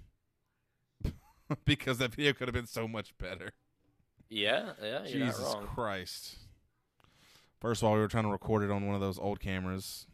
[1.66, 3.52] because that video could have been so much better.
[4.30, 5.56] Yeah, yeah, you're Jesus.
[5.76, 6.38] Christ.
[7.62, 10.08] First of all, we were trying to record it on one of those old cameras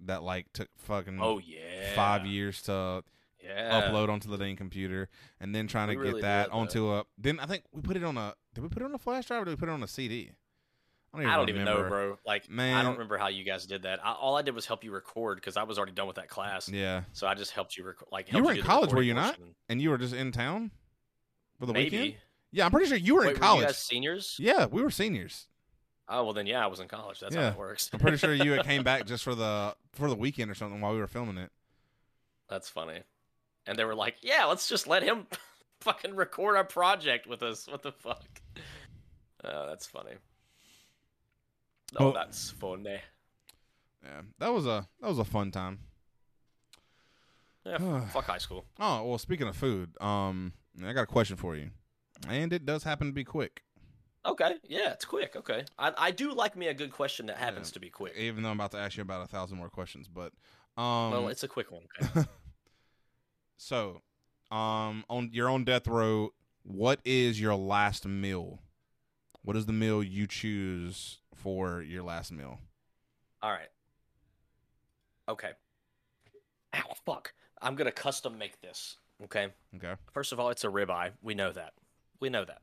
[0.00, 3.04] that like took fucking Oh yeah, five years to
[3.42, 5.08] Yeah, upload onto the dang computer,
[5.40, 7.04] and then trying We to really get that onto a.
[7.16, 8.34] Then I think we put it on a.
[8.54, 9.88] Did we put it on a flash drive or did we put it on a
[9.88, 10.32] CD?
[11.14, 12.18] I don't I don't even know, bro.
[12.26, 14.04] Like, man, I don't remember how you guys did that.
[14.04, 16.28] I, all I did was help you record because I was already done with that
[16.28, 16.68] class.
[16.68, 18.08] Yeah, So I just helped you record.
[18.12, 19.36] Like, You were in do college, were you not?
[19.36, 19.54] portion.
[19.70, 20.70] and you were just in town
[21.58, 21.96] for the Maybe.
[21.98, 22.20] weekend.
[22.50, 23.60] Yeah, I'm pretty sure you were Wait, in were college.
[23.62, 24.36] you guys seniors?
[24.38, 25.46] Yeah, we were seniors.
[26.10, 27.20] Oh well, then yeah, I was in college.
[27.20, 27.42] That's Yeah.
[27.42, 27.88] how it works.
[27.92, 30.92] I'm pretty sure you came back just for the for the weekend or something while
[30.92, 31.50] we were filming it.
[32.50, 33.00] That's funny.
[33.68, 35.26] And they were like, "Yeah, let's just let him
[35.82, 38.24] fucking record our project with us." What the fuck?
[39.44, 40.14] Oh, that's funny.
[41.96, 42.12] Oh, Oh.
[42.12, 43.00] that's funny.
[44.04, 45.78] Yeah, that was a that was a fun time.
[47.64, 48.64] Yeah, fuck high school.
[48.80, 50.52] Oh well, speaking of food, um,
[50.84, 51.70] I got a question for you,
[52.28, 53.62] and it does happen to be quick,
[54.26, 55.36] Okay, yeah, it's quick.
[55.36, 57.74] Okay, I I do like me a good question that happens Yeah.
[57.74, 58.14] to be quick.
[58.16, 60.08] even though I'm about to ask you about a thousand more questions.
[60.08, 60.32] But
[60.76, 61.82] um, well, it's a quick one.
[62.16, 62.24] Okay.
[63.58, 64.00] So
[64.50, 68.60] um, on your own death row, what is your last meal?
[69.42, 72.58] What is the meal you choose for your last meal?
[73.42, 73.68] All right.
[75.28, 75.50] Okay.
[76.74, 77.32] Ow, fuck.
[77.60, 78.96] I'm gonna custom make this.
[79.24, 79.48] Okay.
[79.76, 79.94] Okay.
[80.12, 81.10] First of all, it's a ribeye.
[81.22, 81.72] We know that.
[82.20, 82.62] We know that.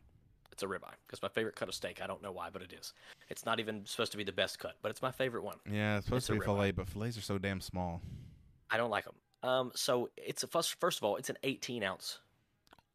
[0.51, 2.01] It's a ribeye because my favorite cut of steak.
[2.01, 2.93] I don't know why, but it is.
[3.29, 5.57] It's not even supposed to be the best cut, but it's my favorite one.
[5.69, 8.01] Yeah, it's supposed It's to be fillet, but fillets are so damn small.
[8.69, 9.15] I don't like them.
[9.45, 10.79] Um, so it's a first.
[10.79, 12.19] First of all, it's an 18 ounce,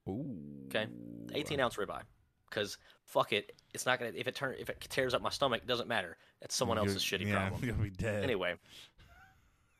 [0.08, 0.36] Ooh.
[1.32, 2.02] 18 ounce ribeye.
[2.48, 4.12] Because fuck it, it's not gonna.
[4.16, 6.16] If it turn, if it tears up my stomach, it doesn't matter.
[6.40, 7.70] That's someone You're- else's shitty yeah, problem.
[7.70, 8.24] Gonna be dead.
[8.24, 8.54] Anyway,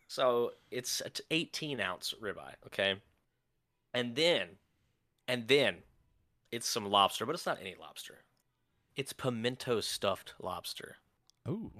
[0.07, 2.95] so it's an 18 ounce ribeye, okay,
[3.93, 4.49] and then,
[5.27, 5.79] and then,
[6.53, 8.19] it's some lobster, but it's not any lobster.
[8.95, 10.97] It's pimento stuffed lobster.
[11.49, 11.73] Ooh,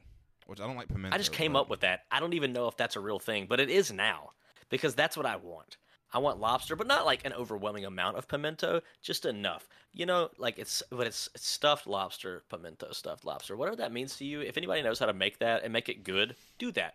[0.47, 1.15] which I don't like pimento.
[1.15, 2.01] I just came but- up with that.
[2.11, 4.31] I don't even know if that's a real thing, but it is now
[4.71, 5.77] because that's what I want.
[6.13, 9.69] I want lobster, but not like an overwhelming amount of pimento, just enough.
[9.93, 13.57] You know, like it's but it's, it's stuffed lobster, pimento stuffed lobster.
[13.57, 16.05] Whatever that means to you, if anybody knows how to make that and make it
[16.05, 16.95] good, do that.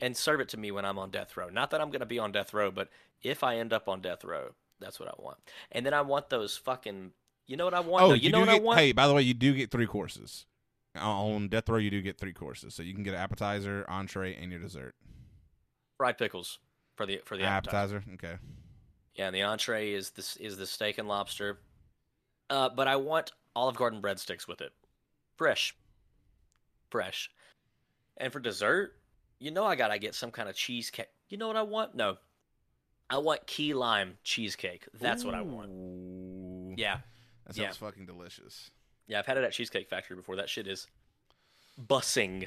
[0.00, 1.48] And serve it to me when I'm on death row.
[1.48, 2.90] Not that I'm going to be on death row, but
[3.22, 5.38] if I end up on death row, that's what I want.
[5.72, 7.12] And then I want those fucking
[7.46, 8.04] You know what I want?
[8.04, 8.14] Oh, though?
[8.14, 8.78] you, know what I want?
[8.78, 10.44] Hey, by the way, you do get three courses.
[10.94, 14.34] On death row, you do get three courses, so you can get an appetizer, entree,
[14.34, 14.94] and your dessert.
[15.98, 16.58] Fried pickles
[16.96, 17.98] for the for the appetizer.
[17.98, 18.14] appetizer.
[18.14, 18.38] Okay.
[19.14, 21.58] Yeah, and the entree is this is the steak and lobster.
[22.50, 24.72] Uh, but I want Olive Garden breadsticks with it,
[25.36, 25.74] fresh,
[26.90, 27.30] fresh.
[28.18, 28.92] And for dessert,
[29.38, 31.08] you know I gotta get some kind of cheesecake.
[31.28, 31.94] You know what I want?
[31.94, 32.16] No,
[33.10, 34.86] I want key lime cheesecake.
[34.94, 36.78] That's what I want.
[36.78, 36.98] Yeah,
[37.46, 37.64] That yeah.
[37.64, 38.70] sounds fucking delicious.
[39.06, 39.18] yeah.
[39.18, 40.36] I've had it at Cheesecake Factory before.
[40.36, 40.86] That shit is
[41.88, 42.46] bussing.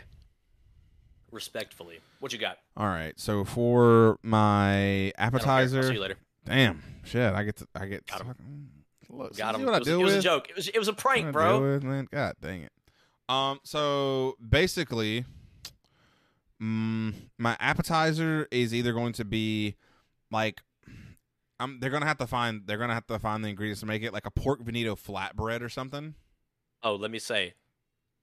[1.32, 2.58] Respectfully, what you got?
[2.76, 3.14] All right.
[3.20, 5.14] So for my I.
[5.18, 6.16] Appetizer, see you later.
[6.46, 8.70] damn shit, I get to, I get Got fucking-
[9.12, 9.66] Look, Got him.
[9.66, 10.50] what I It was, deal it was a joke.
[10.50, 11.62] It was it was a prank, bro.
[11.62, 12.08] with, man.
[12.12, 12.72] God dang it.
[13.28, 13.60] Um.
[13.64, 15.26] So basically,
[16.62, 19.76] mm, my appetizer is either going to be
[20.32, 20.62] like,
[21.60, 24.04] um, they're gonna have to find they're gonna have to find the ingredients to make
[24.04, 26.16] it like a pork veneto flatbread or something.
[26.84, 27.54] Oh, let me say,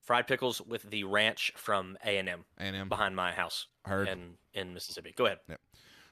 [0.06, 4.08] fried pickles with the ranch from A and M And I'm behind my house heard.
[4.08, 5.12] in in Mississippi.
[5.14, 5.38] Go ahead.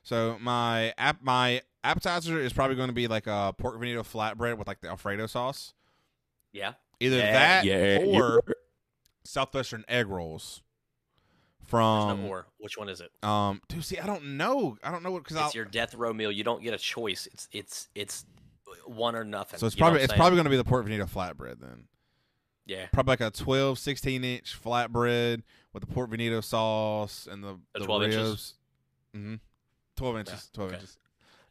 [0.03, 4.59] So my app my appetizer is probably going to be like a pork veneto flatbread
[4.59, 5.73] with like the Alfredo sauce.
[6.53, 6.75] Yeah.
[7.01, 8.43] Either Yeah, that yeah, or
[9.25, 10.63] southwestern egg rolls.
[11.65, 12.47] From no or.
[12.59, 13.11] Which one is it?
[13.23, 16.13] um, dude, see, I don't know, I don't know what because It's your death row
[16.13, 16.31] meal.
[16.31, 17.27] You don't get a choice.
[17.33, 18.27] It's it's it's
[18.87, 19.59] one or nothing.
[19.59, 20.19] so it's probably it's saying?
[20.19, 21.85] probably going to be the pork veneto flatbread then.
[22.66, 22.87] Yeah.
[22.92, 27.81] Probably like a 12, 16 inch flatbread with the port veneto sauce and the, The
[27.81, 28.55] the 12 inches?
[29.16, 29.35] Mm-hmm.
[29.96, 30.50] Twelve inches.
[30.53, 30.81] Twelve okay.
[30.81, 30.98] inches.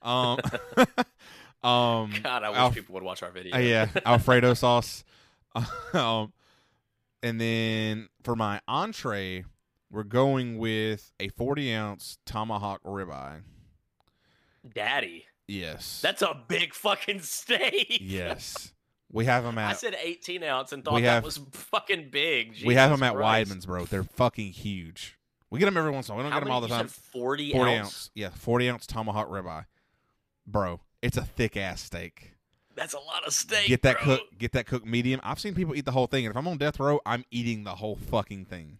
[0.02, 0.38] Um,
[1.70, 3.56] um, God, I wish Alf- people would watch our video.
[3.56, 5.06] Uh, yeah, Alfredo sauce.
[5.94, 6.34] um,
[7.22, 9.46] and then for my entree,
[9.90, 13.44] we're going with a 40 ounce tomahawk ribeye.
[14.76, 16.02] Daddy, Yes.
[16.02, 18.00] that's a big fucking steak.
[18.02, 18.73] yes.
[19.14, 19.70] We have them at.
[19.70, 22.58] I said 18 ounce and thought We that have- was fucking big.
[22.66, 23.52] we have them at Christ.
[23.52, 23.86] Weidmann's, bro.
[23.86, 25.18] They're fucking huge.
[25.50, 26.24] We get them every once in a while.
[26.24, 26.88] We don't How get them all the time.
[26.88, 27.80] said 40, 40 ounce?
[27.86, 28.10] ounce.
[28.16, 29.66] Yeah, 40 ounce tomahawk ribeye.
[30.48, 32.32] Bro, it's a thick ass steak.
[32.76, 33.68] That's a lot of steak.
[33.68, 34.18] get that bro.
[34.18, 35.22] cook get that cooked medium.
[35.24, 37.64] I've seen people eat the whole thing, and if I'm on death row, I'm eating
[37.66, 38.80] the whole fucking thing.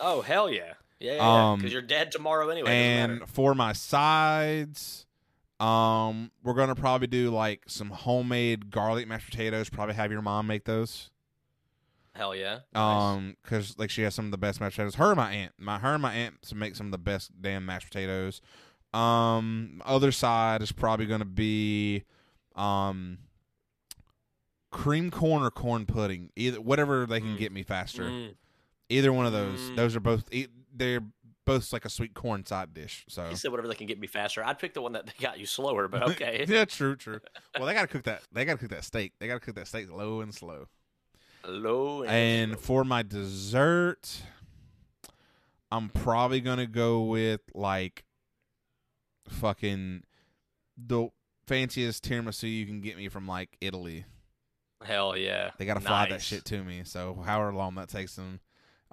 [0.00, 1.50] Oh hell yeah, yeah, yeah.
[1.52, 2.70] Um, Because you're dead tomorrow anyway.
[2.70, 5.04] and for my sides,
[5.64, 9.70] um, we're gonna probably do like some homemade garlic mashed potatoes.
[9.70, 11.10] Probably have your mom make those.
[12.14, 12.60] hell yeah.
[12.74, 14.96] Um, because like she has some of the best mashed potatoes.
[14.96, 17.30] Her and my aunt, my her and my aunt to make some of the best
[17.40, 18.40] damn mashed potatoes.
[18.92, 22.04] Um, other side is probably gonna be,
[22.54, 23.18] um,
[24.70, 26.30] cream corn or corn pudding.
[26.36, 27.38] Either whatever they can Mm.
[27.38, 28.04] get me faster.
[28.04, 28.34] Mm.
[28.88, 29.58] Either one of those.
[29.70, 29.76] Mm.
[29.76, 30.28] Those are both.
[30.76, 31.02] They're
[31.44, 33.04] both like a sweet corn side dish.
[33.08, 34.44] So You said whatever they can get me faster.
[34.44, 36.44] I'd pick the one that they got you slower, but okay.
[36.48, 37.20] yeah, true, true.
[37.58, 38.22] Well, they gotta cook that.
[38.32, 39.12] They gotta cook that steak.
[39.18, 40.68] They gotta cook that steak low and slow.
[41.46, 42.60] Low and, And slow.
[42.60, 44.22] for my dessert,
[45.70, 48.04] I'm probably gonna go with like
[49.28, 50.04] fucking
[50.76, 51.08] the
[51.46, 54.04] fanciest tiramisu you can get me from like Italy.
[54.82, 56.82] hell yeah, They gotta fly that shit to me.
[56.84, 58.40] So however long that takes them,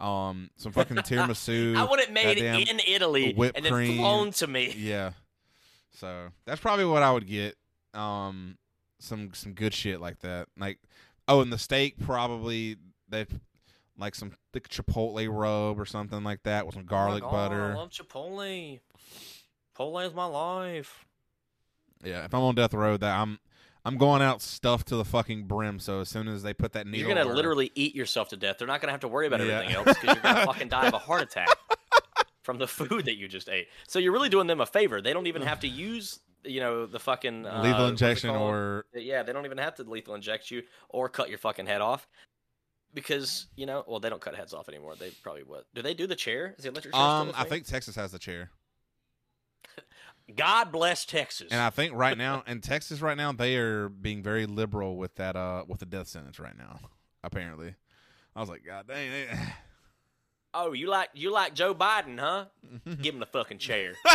[0.02, 1.76] um, some fucking tiramisu.
[1.78, 3.98] I want it made in Italy whipped and then cream.
[3.98, 4.74] flown to me.
[4.78, 5.12] yeah.
[5.94, 7.56] So that's probably what I would get.
[7.94, 8.58] Um,
[9.00, 10.48] some some good shit like that.
[10.58, 10.80] Like,
[11.28, 12.78] oh, and the steak probably
[13.10, 13.26] they
[13.98, 17.72] like some thick chipotle rub or something like that with some garlic oh God, butter.
[17.72, 18.80] I love Chipotle.
[19.78, 21.06] Chipotle is my life.
[22.04, 23.40] Yeah, if I'm on death row, that I'm
[23.84, 25.80] I'm going out stuffed to the fucking brim.
[25.80, 28.38] So as soon as they put that needle, You're gonna or- literally eat yourself to
[28.38, 28.58] death.
[28.60, 29.60] They're not gonna have to worry about Yeah.
[29.60, 31.48] everything else because you're gonna fucking die of a heart attack
[32.44, 33.68] from the food that you just ate.
[33.88, 35.02] So you're really doing them a favor.
[35.02, 39.24] They don't even have to use, you know, the fucking uh, lethal injection or yeah,
[39.24, 42.08] they don't even have to lethal inject you or cut your fucking head off.
[42.94, 44.96] Because you know, well, they don't cut heads off anymore.
[45.00, 45.64] They probably would.
[45.74, 46.56] Do they do the chair?
[46.58, 48.52] Is the electric chair um, I think Texas has the chair.
[50.36, 51.48] God bless Texas.
[51.52, 55.16] And I think right now in Texas right now they are being very liberal with
[55.16, 56.80] that uh with the death sentence right now.
[57.24, 57.76] Apparently,
[58.36, 59.28] I was like, God dang it.
[60.54, 62.44] Oh, you like you like Joe Biden, huh?
[63.02, 63.94] Give him the fucking chair.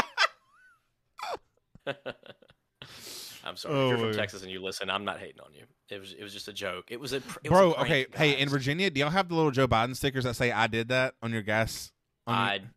[3.45, 3.75] I'm sorry.
[3.75, 4.19] Oh, if you're from.
[4.19, 5.64] Texas and you listen, I'm not hating on you.
[5.89, 6.87] It was it was just a joke.
[6.91, 8.49] It was a it was a Bro, okay, hey, in.
[8.49, 11.33] Virginia, do y'all have the little Joe Biden stickers that say "I did that" on
[11.33, 11.93] your gas?
[12.27, 12.71] on your-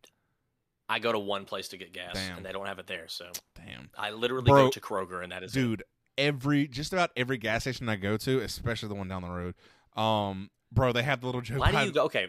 [0.90, 2.38] I go to one place to get gas Damn.
[2.38, 5.30] and they don't have it there, so Damn, I literally Bro, go to Kroger and
[5.30, 5.60] that is it.
[5.60, 5.82] dude,
[6.18, 9.54] every just about every gas station I go to, especially the one down the road,
[9.96, 12.04] um, bro, they have the little Joe Why do you go?
[12.06, 12.26] Okay,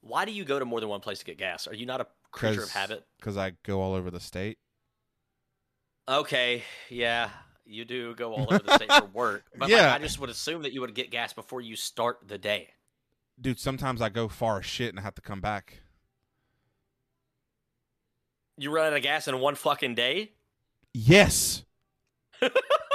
[0.00, 1.68] why do you go to more than one place to get gas?
[1.68, 3.04] Are you not a creature of habit?
[3.20, 4.58] because I go all over the state.
[6.08, 7.30] Okay, yeah,
[7.64, 9.92] you do go all over the state for work, but Yeah.
[9.92, 12.70] like, I just would assume that you would get gas before you start the day.
[13.40, 15.82] Dude, sometimes I go far as shit and I have to come back.
[18.58, 20.32] You run out of gas in one fucking day?
[20.94, 21.64] Yes,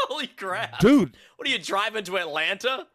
[0.07, 0.80] Holy crap!
[0.80, 1.16] dude.
[1.38, 2.88] What are you driving to Atlanta?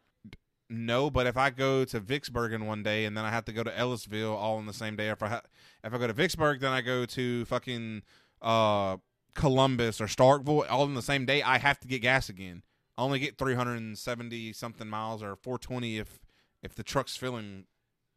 [0.68, 3.52] No, but if I go to Vicksburg in one day and then I have to
[3.52, 5.42] go to Ellisville all in the same day, if I ha-
[5.84, 8.02] if I go to Vicksburg, then I go to fucking
[8.42, 8.96] uh,
[9.34, 12.62] Columbus or Starkville all in the same day, I have to get gas again.
[12.98, 16.18] I only get three hundred and seventy something miles or four twenty if
[16.64, 17.66] if the truck's feeling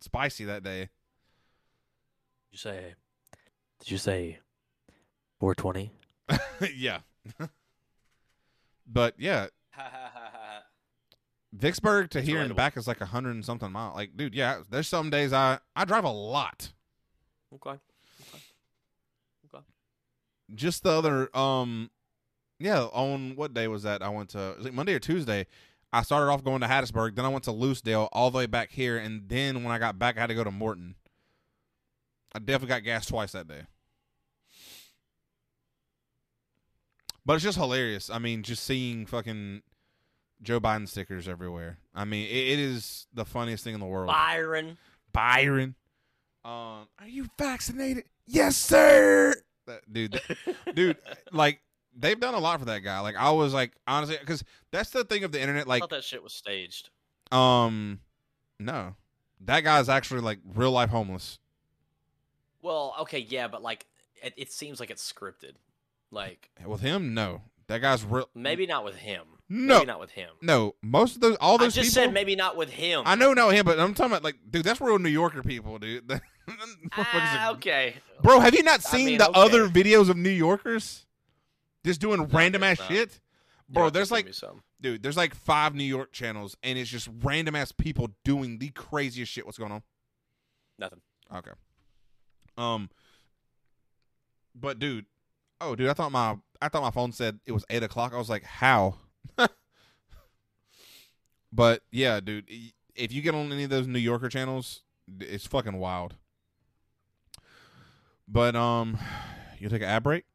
[0.01, 0.89] spicy that day.
[2.51, 2.95] You say?
[3.79, 4.39] Did you say?
[5.39, 5.91] 420.
[6.75, 6.99] yeah,
[8.85, 9.47] but yeah,
[11.53, 13.95] Vicksburg to It's here and back is like a hundred and something miles.
[13.95, 16.71] Like, dude, yeah, there's some days I I drive a lot.
[17.55, 17.79] okay.
[19.53, 19.63] Okay.
[20.53, 21.89] Just the other um
[22.59, 25.47] yeah on what day was that i went to it monday or tuesday
[25.93, 28.69] i started off going to hattiesburg then i went to Lucedale all the way back
[28.71, 30.95] here and then when i got back i had to go to morton
[32.33, 33.61] i definitely got gas twice that day.
[37.25, 38.09] But it's just hilarious.
[38.09, 39.61] I mean just seeing fucking
[40.41, 41.77] joe biden stickers everywhere.
[41.93, 44.07] I mean it, it is the funniest thing in the world.
[44.07, 44.77] Byron.
[45.11, 45.75] byron.
[46.45, 48.05] Um are you vaccinated?
[48.25, 49.33] Yes sir.
[49.67, 50.97] That, dude that- dude
[51.31, 51.59] like
[51.95, 52.99] they've done a lot for that guy.
[53.01, 55.89] Like i was like honestly because that's the thing of the internet I like thought
[55.91, 56.89] that shit was staged.
[57.31, 57.99] um
[58.59, 58.95] no.
[59.41, 61.39] That guy's actually like real life homeless
[62.61, 63.85] Well, okay, yeah, but like
[64.21, 65.53] it, it seems like it's scripted.
[66.11, 69.21] Like with him no that guy's real maybe not with him.
[69.47, 69.75] No.
[69.75, 70.29] maybe not with him.
[70.41, 73.03] no most of those all I those just people said maybe not with him.
[73.05, 75.77] i know not him but i'm talking about like dude that's real new yorker people
[75.79, 76.09] dude
[76.97, 77.95] Ah, okay.
[78.23, 79.39] bro have you not I seen mean, the okay.
[79.39, 81.05] other videos of new yorkers
[81.85, 82.87] just doing random ass not.
[82.87, 83.19] shit
[83.69, 84.31] bro to there's like
[84.81, 88.69] dude there's like five new york channels and it's just random ass people doing the
[88.69, 89.83] craziest shit what's going on
[90.79, 91.01] nothing.
[91.35, 91.51] okay
[92.59, 92.89] um
[94.53, 95.05] but dude
[95.61, 98.13] oh dude i thought my i thought my phone said it was eight o'clock.
[98.13, 98.95] I was like how?
[101.51, 102.47] But yeah dude
[102.95, 104.83] if you get on any of those new yorker channels
[105.19, 106.15] it's fucking wild.
[108.27, 108.99] But um
[109.59, 110.25] you take an ad break?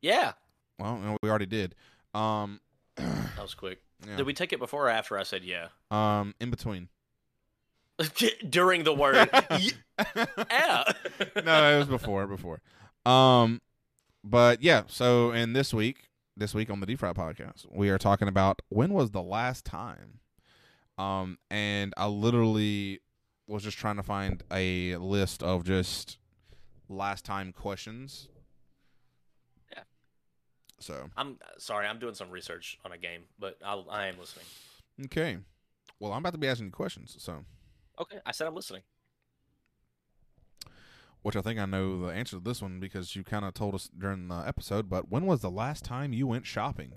[0.00, 0.32] Yeah,
[0.78, 1.74] well no, we already did.
[2.14, 2.60] Um
[2.96, 3.80] that was quick.
[4.06, 4.16] yeah.
[4.16, 5.68] Did we take it before or after I said yeah?
[5.90, 6.88] um in between
[8.48, 10.84] During the word yeah.
[11.44, 12.60] no, it was before, before.
[13.04, 13.60] Um,
[14.24, 14.82] but yeah.
[14.86, 18.62] So, in this week, this week on the Deep Fry podcast, we are talking about
[18.68, 20.20] when was the last time.
[20.98, 23.00] Um, and I literally
[23.46, 26.18] was just trying to find a list of just
[26.88, 28.28] last time questions.
[29.72, 29.82] Yeah.
[30.78, 34.46] So I'm sorry, I'm doing some research on a game, but I'll, I am listening.
[35.06, 35.38] okay.
[35.98, 37.16] Well, I'm about to be asking you questions.
[37.18, 37.44] So,
[38.00, 38.82] Okay, I said I'm listening.
[41.22, 43.74] which I think I know the answer to this one because you kind of told
[43.76, 44.90] us during the episode.
[44.90, 46.92] But when was the last time you went shopping?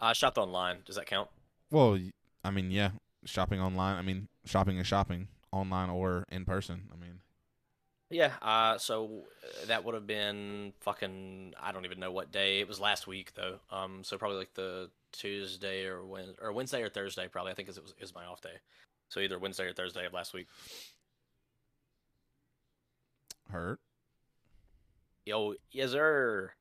[0.00, 0.78] I shopped online.
[0.84, 1.28] Does that count?
[1.70, 1.98] Well,
[2.44, 2.90] I mean, yeah,
[3.24, 3.96] shopping online.
[3.96, 6.82] I mean, shopping is shopping online or in person.
[6.92, 7.20] I mean,
[8.08, 8.34] Yeah.
[8.40, 11.54] Uh, so uh, that would have been fucking.
[11.60, 12.60] I don't even know what day.
[12.60, 13.58] It was last week though.
[13.72, 17.26] Um, so probably like the Tuesday or Wed or Wednesday or Thursday.
[17.26, 18.58] Probably I think it was is my off day.
[19.08, 20.46] So either Wednesday or Thursday of last week.
[23.50, 23.78] hurt.
[25.24, 26.52] Yo, yes sir.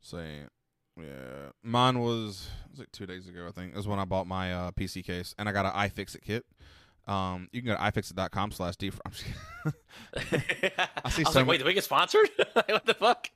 [0.00, 0.42] Say,
[0.96, 3.46] yeah, mine was was it two days ago?
[3.48, 5.72] I think it was when I bought my uh, PC case and I got an
[5.72, 6.44] iFixit kit.
[7.06, 8.94] Um, you can go to ifixit.com slash deep.
[9.04, 9.24] I'm just.
[11.04, 12.28] I, see was so like, wait, did we get sponsored?
[12.52, 13.30] what the fuck?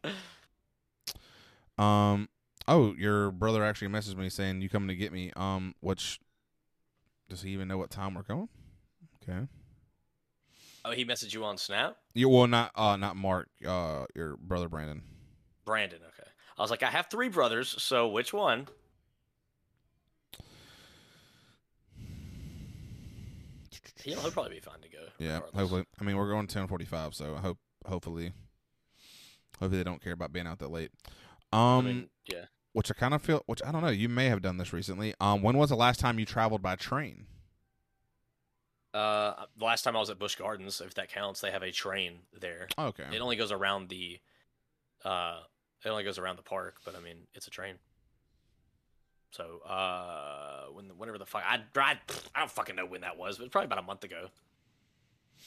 [1.79, 2.29] Um.
[2.69, 5.33] Oh, your brother actually messaged me saying you coming to get me.
[5.37, 5.75] Um.
[5.81, 6.19] Which
[7.31, 8.49] does he even know what time we're going?
[9.23, 9.47] Okay.
[10.85, 14.69] Oh, he messaged you on Snap, You well not uh not Mark uh your brother
[14.69, 15.03] Brandon.
[15.65, 16.01] Brandon.
[16.03, 16.29] Okay.
[16.59, 18.67] I was like, I have three brothers, so which one?
[24.03, 24.99] He'll, he'll probably be fine to go.
[25.19, 25.55] Yeah, regardless.
[25.61, 25.85] hopefully.
[26.01, 28.33] I mean, we're going ten forty five, so I hope hopefully
[29.59, 30.91] hopefully they don't care about being out that late.
[31.53, 32.45] Um, I mean, yeah.
[32.73, 33.89] Which I kind of feel, which I don't know.
[33.89, 35.15] You may have done this recently.
[35.21, 37.27] Um, when was the last time you traveled by train?
[38.93, 41.71] Uh, the last time I was at Busch Gardens, if that counts, they have a
[41.71, 42.69] train there.
[42.79, 43.05] Okay.
[43.13, 44.19] It only goes around the,
[45.05, 45.41] uh,
[45.85, 47.77] it only goes around the park, but I mean, it's a train.
[49.33, 51.99] So, uh, when whenever the fuck I, I
[52.35, 54.27] I don't fucking know when that was, but probably about a month ago.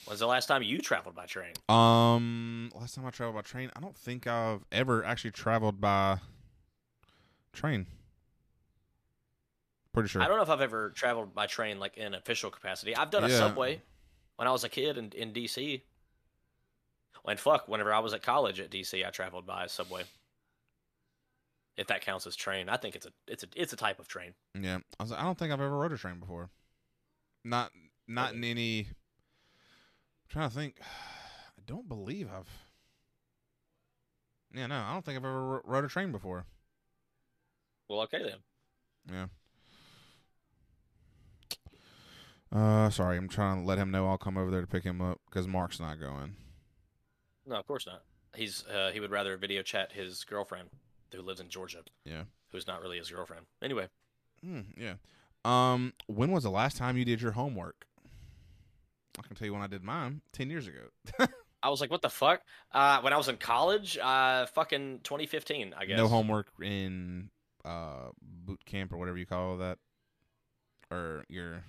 [0.05, 1.53] When's the last time you traveled by train?
[1.69, 6.19] Um, last time I traveled by train, I don't think I've ever actually traveled by
[7.53, 7.87] train.
[9.93, 10.21] Pretty sure.
[10.21, 12.95] I don't know if I've ever traveled by train like in official capacity.
[12.95, 13.37] I've done a Yeah.
[13.37, 13.81] subway
[14.37, 15.81] when I was a kid in, in DC.
[17.21, 20.03] When fuck, whenever I was at college at DC, I traveled by subway.
[21.77, 24.07] If that counts as train, I think it's a it's a it's a type of
[24.07, 24.33] train.
[24.59, 26.49] Yeah, I was like, I don't think I've ever rode a train before.
[27.43, 27.71] Not,
[28.07, 28.79] not in any.
[28.81, 28.87] I'm
[30.29, 30.75] trying to think.
[30.81, 32.49] I don't believe I've.
[34.53, 36.45] Yeah, no, I don't think I've ever ro- rode a train before.
[37.89, 38.37] Well, okay then.
[39.11, 39.25] Yeah.
[42.51, 45.01] Uh, sorry, I'm trying to let him know I'll come over there to pick him
[45.01, 46.35] up because Mark's not going.
[47.47, 48.03] No, of course not.
[48.35, 50.69] He's uh, he would rather video chat his girlfriend
[51.13, 52.23] who lives in Georgia, Yeah.
[52.51, 53.45] who's not really his girlfriend.
[53.61, 53.87] Anyway,
[54.45, 54.93] Mm, yeah.
[55.45, 57.85] Um, when was the last time you did your homework?
[59.17, 60.21] I can tell you when I did mine.
[60.33, 60.89] Ten years ago.
[61.63, 62.41] I was like, what the fuck?
[62.73, 65.97] Uh, when I was in college, uh, fucking 2015, I guess.
[65.97, 67.29] No homework in
[67.65, 69.77] uh boot camp or whatever you call that,
[70.91, 71.63] or your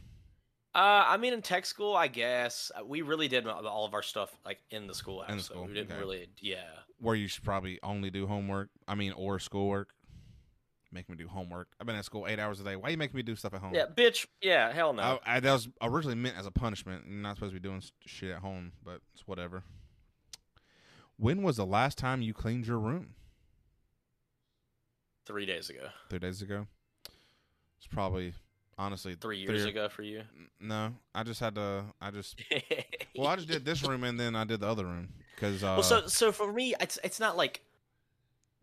[0.74, 4.02] Uh, I mean, in tech school, I guess uh, we really did all of our
[4.02, 5.22] stuff like in the school.
[5.22, 6.00] In the school, we didn't okay.
[6.00, 6.28] really.
[6.40, 6.64] Yeah.
[7.00, 8.70] where you should probably only do homework.
[8.88, 9.90] I mean, or schoolwork.
[10.90, 11.68] Make me do homework.
[11.80, 12.76] I've been at school eight hours a day.
[12.76, 13.74] Why are you making me do stuff at home?
[13.74, 14.26] Yeah, bitch.
[14.40, 15.02] Yeah, hell no.
[15.26, 17.02] I, I, that was originally meant as a punishment.
[17.08, 19.64] You're not supposed to be doing shit at home, but it's whatever.
[21.16, 23.14] When was the last time you cleaned your room?
[25.26, 25.88] Three days ago.
[26.10, 26.66] Three days ago.
[27.78, 28.34] It's probably
[28.78, 30.22] honestly Three years or- ago for you.
[30.60, 31.84] No, I just had to.
[32.00, 32.40] I just
[33.16, 35.74] well, I just did this room and then I did the other room because uh,
[35.76, 37.62] well, so so for me, it's it's not like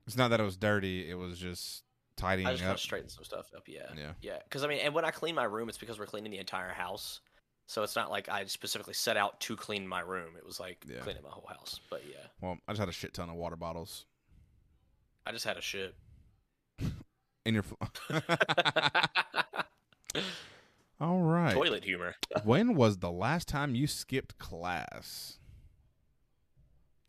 [0.08, 1.10] it's not that it was dirty.
[1.10, 1.84] It was just
[2.18, 2.76] tidying I just up.
[2.78, 3.64] to straighten some stuff up.
[3.68, 3.88] Yeah.
[3.98, 4.12] Yeah.
[4.22, 4.38] Yeah.
[4.44, 6.70] Because I mean, and when I clean my room, it's because we're cleaning the entire
[6.74, 7.22] house.
[7.68, 10.36] So it's not like I specifically set out to clean my room.
[10.38, 11.00] It was like Yeah.
[11.00, 11.80] cleaning my whole house.
[11.90, 14.06] But yeah, Well, I just had a shit ton of water bottles
[15.26, 15.96] I just had a shit.
[17.46, 17.64] In your.
[17.64, 17.76] Fl-
[21.00, 21.54] All right.
[21.54, 22.16] Toilet humor.
[22.44, 25.38] when was the last time you skipped class?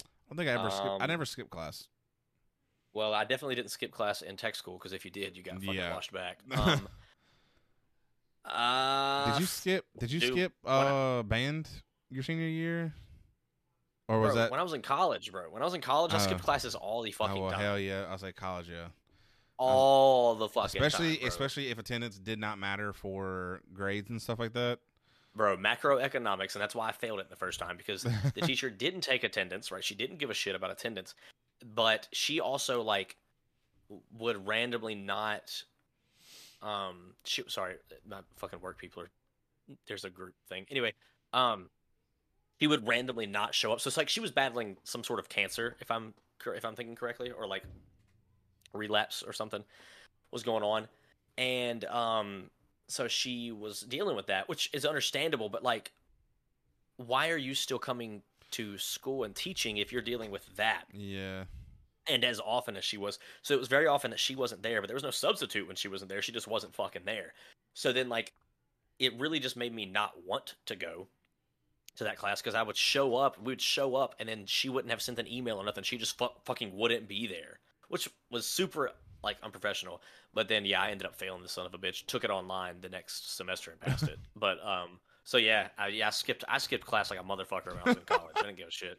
[0.01, 1.01] I don't think I ever skipped.
[1.01, 1.89] I Um, never skipped class.
[2.95, 5.55] Well, I definitely didn't skip class in tech school because if you did, you got
[5.57, 5.95] fucking Yeah.
[5.95, 6.39] washed back.
[6.53, 6.89] Um,
[8.45, 9.87] uh, Did you skip?
[9.99, 11.69] Did you dude, skip when I- uh band
[12.11, 12.93] your senior year?
[14.09, 14.51] Or was bro, that?
[14.51, 15.49] when I was in college, bro?
[15.51, 17.61] When I was in college, I Uh, skipped classes all the fucking oh well, time.
[17.61, 18.05] hell yeah!
[18.09, 18.89] I was like college, yeah.
[19.63, 24.39] All the fucking especially time, especially if attendance did not matter for grades and stuff
[24.39, 24.79] like that.
[25.35, 29.01] bro macroeconomics and that's why i failed it the first time because the teacher didn't
[29.01, 29.83] take attendance right?
[29.85, 31.15] She didn't give a shit about attendance
[31.75, 33.17] but she also like
[34.19, 35.63] would randomly not
[36.61, 37.75] um she sorry
[38.09, 39.11] my fucking work people are
[39.87, 40.67] there's a group thing.
[40.71, 40.93] Anyway
[41.33, 41.71] um
[42.59, 43.81] he would randomly not show up.
[43.81, 46.15] So it's like she was battling some sort of cancer if i'm
[46.47, 47.65] if i'm thinking correctly or like
[48.73, 49.65] relapse or something
[50.31, 50.89] was going on.
[51.39, 52.51] And um
[52.89, 55.93] so she was dealing with that which is understandable but like
[56.97, 60.85] why are you still coming to school and teaching if you're dealing with that?
[60.93, 61.45] Yeah,
[62.07, 64.81] and as often as she was so it was very often that she wasn't there
[64.81, 66.23] but there was no substitute when she wasn't there.
[66.23, 67.33] She just wasn't fucking there.
[67.75, 68.33] So then like
[68.99, 71.09] it really just made me not want to go
[71.97, 74.71] to that class because i would show up we would show up and then she
[74.71, 75.85] wouldn't have sent an email or nothing.
[75.85, 77.59] She just fu- fucking wouldn't be there
[77.93, 78.91] which was super
[79.23, 80.01] like unprofessional
[80.35, 82.77] but then yeah i ended up failing the son of a bitch took it online
[82.81, 86.59] the next semester and passed it but um so yeah I, yeah i skipped i
[86.59, 88.99] skipped class like a motherfucker when i was in college i didn't give a shit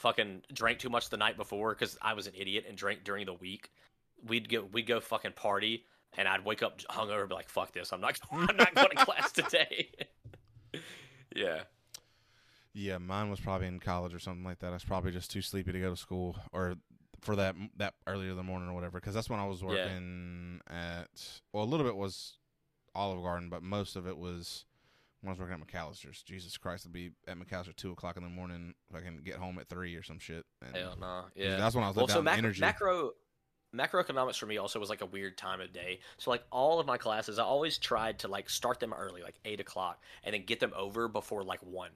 [0.00, 3.26] fucking drank too much the night before because I was an idiot and drank during
[3.26, 3.70] the week.
[4.26, 5.84] We'd go we'd go fucking party
[6.16, 7.92] and I'd wake up hungover and be like, "Fuck this!
[7.92, 9.90] I'm not I'm not going to class today."
[11.36, 11.62] yeah,
[12.72, 12.98] yeah.
[12.98, 14.68] Mine was probably in college or something like that.
[14.68, 16.76] I was probably just too sleepy to go to school or
[17.20, 19.00] for that that earlier in the morning or whatever.
[19.00, 19.68] Because that's when I was Yeah.
[19.68, 21.40] working at.
[21.52, 22.38] Well, a little bit was
[22.94, 24.64] Olive Garden, but most of it was
[25.20, 26.22] when I was working at McAlister's.
[26.22, 28.74] Jesus Christ, I'd be at McAlister two o'clock in the morning.
[28.90, 30.44] If I can get home at three or some shit.
[30.64, 31.56] And hell no, yeah, yeah.
[31.56, 32.60] that's when I was Well, so macro, energy.
[32.60, 33.12] macro
[33.74, 36.00] macroeconomics for me also was like a weird time of day.
[36.18, 39.36] So like all of my classes, I always tried to like start them early, like
[39.44, 41.90] eight o'clock, and then get them over before like one,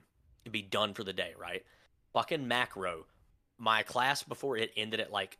[0.45, 1.65] and be done for the day, right?
[2.13, 3.05] Fucking macro,
[3.57, 5.37] my class before it ended at like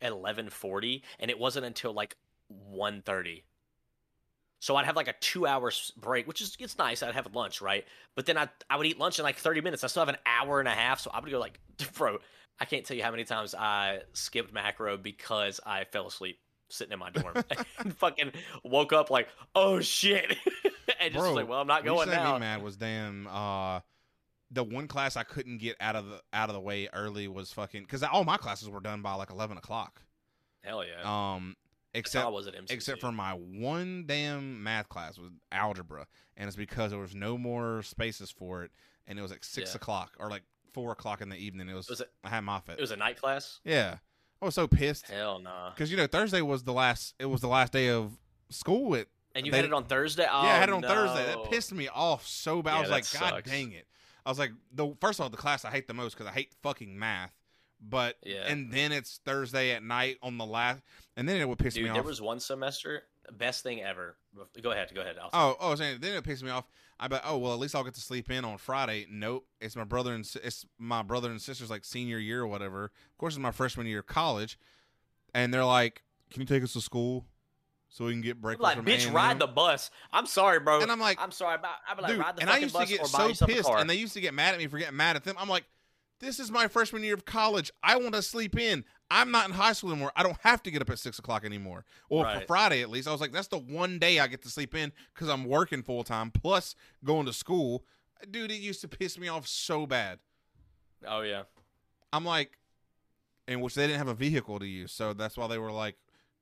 [0.00, 2.16] at eleven forty, and it wasn't until like
[2.72, 3.42] 1.30.
[4.58, 7.02] So I'd have like a two hours break, which is it's nice.
[7.02, 7.84] I'd have lunch, right?
[8.14, 9.84] But then I I would eat lunch in like thirty minutes.
[9.84, 11.60] I still have an hour and a half, so I would go like,
[11.94, 12.18] bro,
[12.58, 16.38] I can't tell you how many times I skipped macro because I fell asleep
[16.68, 17.44] sitting in my dorm
[17.80, 18.32] and fucking
[18.64, 20.36] woke up like, oh shit,
[21.00, 22.34] and just Bro, like, well, I'm not going now.
[22.34, 23.80] me mad was damn uh
[24.50, 27.52] the one class I couldn't get out of the out of the way early was
[27.52, 30.02] fucking because all my classes were done by like eleven o'clock.
[30.62, 31.02] Hell yeah.
[31.34, 31.56] Um,
[31.94, 32.70] except was at MCC.
[32.70, 37.36] except for my one damn math class was algebra, and it's because there was no
[37.38, 38.70] more spaces for it,
[39.06, 39.76] and it was like six Yeah.
[39.76, 40.42] o'clock or like
[40.72, 41.68] four o'clock in the evening.
[41.68, 42.78] It was, Was it- I had my fit.
[42.78, 43.60] it was a night class.
[43.64, 43.98] yeah,
[44.42, 45.70] I was so pissed Hell nah.
[45.70, 47.14] because you know Thursday was the last.
[47.18, 48.18] It was the last day of
[48.50, 48.94] school.
[48.94, 50.26] It And you They- had it on Thursday.
[50.30, 50.88] Oh, yeah, I had it on no.
[50.88, 51.26] Thursday.
[51.26, 52.74] That pissed me off so bad.
[52.76, 53.86] I was like, God dang it.
[54.26, 56.32] I was like, the first of all, the class I hate the most because I
[56.34, 57.32] hate fucking math.
[57.80, 58.44] But Yeah.
[58.46, 60.82] and then it's Thursday at night on the last,
[61.16, 61.94] and then it would piss Dude, me off.
[61.94, 64.16] there was one semester, best thing ever.
[64.62, 65.16] Go ahead, go ahead.
[65.22, 66.64] Oh, oh, I was saying, then it pissed me off.
[66.98, 69.06] I bet, oh well, at least I'll get to sleep in on Friday.
[69.10, 72.84] Nope, it's my brother and it's my brother and sister's like senior year or whatever.
[72.86, 74.58] Of course, it's my freshman year of college,
[75.34, 77.26] and they're like, "Can you take us to school
[77.88, 79.90] so we can get breakfast?" like, bitch, A&M?" ride the bus.
[80.12, 80.80] I'm sorry, bro.
[80.80, 81.76] And I'm like, I'm sorry about.
[81.88, 84.14] I'm like, Dude, ride the and I used to get so pissed, and they used
[84.14, 85.36] to get mad at me for getting mad at them.
[85.38, 85.64] I'm like,
[86.20, 87.70] this is my freshman year of college.
[87.82, 88.84] I want to sleep in.
[89.10, 90.10] I'm not in high school anymore.
[90.16, 91.84] I don't have to get up at six o'clock anymore.
[92.10, 94.48] Well, for Friday at least, I was like, that's the one day I get to
[94.48, 96.74] sleep in because I'm working full time plus
[97.04, 97.84] going to school.
[98.30, 100.18] Dude, it used to piss me off so bad.
[101.06, 101.42] oh yeah.
[102.12, 102.58] I'm like,
[103.46, 105.96] in which they didn't have a vehicle to use, so that's why they were like,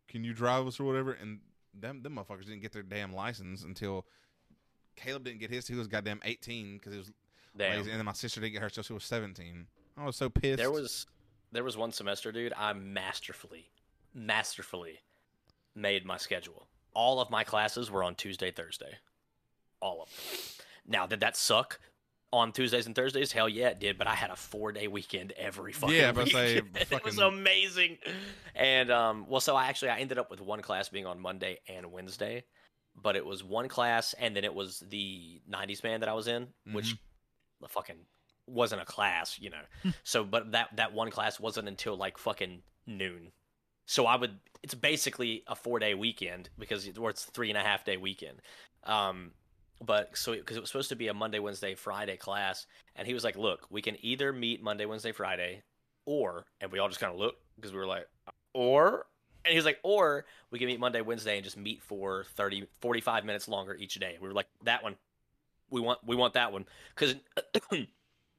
[0.09, 1.41] "Can you drive us or whatever?" And
[1.73, 4.07] them them motherfuckers didn't get their damn license until
[4.97, 5.67] Caleb didn't get his.
[5.67, 7.13] He was goddamn 18 because he was
[7.57, 7.79] Damn.
[7.79, 9.67] lazy, and then my sister didn't get hers till she was 17.
[9.97, 10.59] I was so pissed.
[10.59, 11.07] There was
[11.53, 12.53] there was one semester, dude.
[12.57, 13.71] I masterfully,
[14.13, 15.01] masterfully
[15.75, 16.67] made my schedule.
[16.95, 18.99] All of my classes were on Tuesday, Thursday.
[19.81, 20.65] All of them.
[20.87, 21.81] Now, did that suck
[22.35, 23.33] on Tuesdays and Thursdays?
[23.33, 23.97] Hell yeah, it did.
[23.99, 26.33] But I had a four day weekend every fucking Yeah, but week.
[26.35, 27.99] say, it was amazing.
[28.55, 31.59] And um, well, so I actually I ended up with one class being on Monday
[31.69, 32.45] and Wednesday,
[32.95, 36.29] but it was one class, and then it was the '90s band that I was
[36.29, 37.63] in, which Mm-hmm.
[37.63, 37.97] the fucking
[38.47, 39.93] wasn't a class, you know.
[40.03, 43.33] so, but that that one class wasn't until like fucking noon.
[43.87, 44.39] So I would.
[44.63, 47.97] It's basically a four day weekend because or it's a three and a half day
[47.99, 48.41] weekend.
[48.85, 49.33] Um,
[49.85, 52.67] but so because it was supposed to be a Monday, Wednesday, Friday class,
[52.97, 55.63] and he was like, "Look, we can either meet Monday, Wednesday, Friday,
[56.07, 58.07] or," and we all just kind of looked because we were like,
[58.53, 59.07] "Or,"
[59.45, 62.67] and he was like, "Or we can meet Monday, Wednesday, and just meet for 30,
[62.81, 64.97] 45 minutes longer each day." We were like, "That one,
[65.71, 67.15] we want, we want that one," because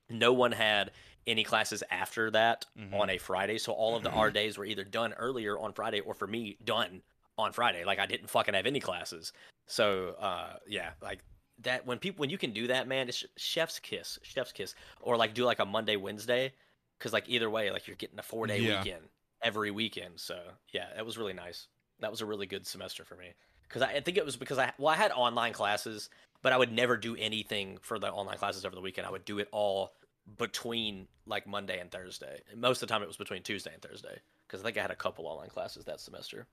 [0.09, 0.91] no one had
[1.27, 2.93] any classes after that Mhm.
[2.93, 5.99] on a Friday, so all of the our days were either done earlier on Friday,
[5.99, 7.01] or for me, done
[7.37, 7.83] on Friday.
[7.83, 9.33] Like I didn't fucking have any classes.
[9.67, 11.23] So uh, yeah, like
[11.64, 15.18] that when people when you can do that, man, it's chef's kiss, chef's kiss, or
[15.18, 16.53] like do like a Monday, Wednesday,
[16.97, 18.80] because like either way, like you're getting a four day Yeah.
[18.80, 19.03] weekend
[19.41, 20.20] every weekend.
[20.20, 20.39] So
[20.72, 21.68] yeah, that was really nice.
[21.99, 23.34] That was a really good semester for me
[23.64, 26.10] because I, I think it was because I well I had online classes,
[26.41, 29.08] but I would never do anything for the online classes over the weekend.
[29.08, 29.93] I would do it all
[30.38, 32.41] between like Monday and Thursday.
[32.56, 34.91] Most of the time, it was between Tuesday and Thursday because I think I had
[34.91, 36.47] a couple online classes that semester.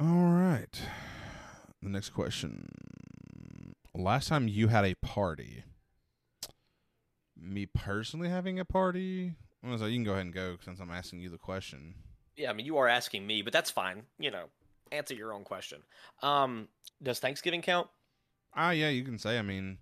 [0.00, 0.80] All right.
[1.84, 2.66] The next question.
[3.94, 5.64] Last time you had a party.
[7.36, 9.34] Me personally having a party?
[9.62, 11.94] Well, so you can go ahead and go since I'm asking you the question.
[12.38, 14.04] Yeah, I mean, you are asking me, but that's fine.
[14.18, 14.44] You know,
[14.92, 15.82] answer your own question.
[16.22, 16.68] Um,
[17.02, 17.88] does Thanksgiving count?
[18.56, 19.38] Ah, yeah, you can say.
[19.38, 19.76] I mean,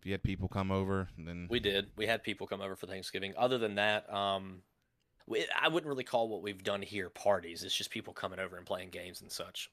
[0.00, 1.86] if you had people come over, then We did.
[1.96, 3.32] We had people come over for Thanksgiving.
[3.38, 4.62] Other than that, um,
[5.28, 7.62] we, I wouldn't really call what we've done here parties.
[7.62, 9.70] It's just people coming over and playing games and such.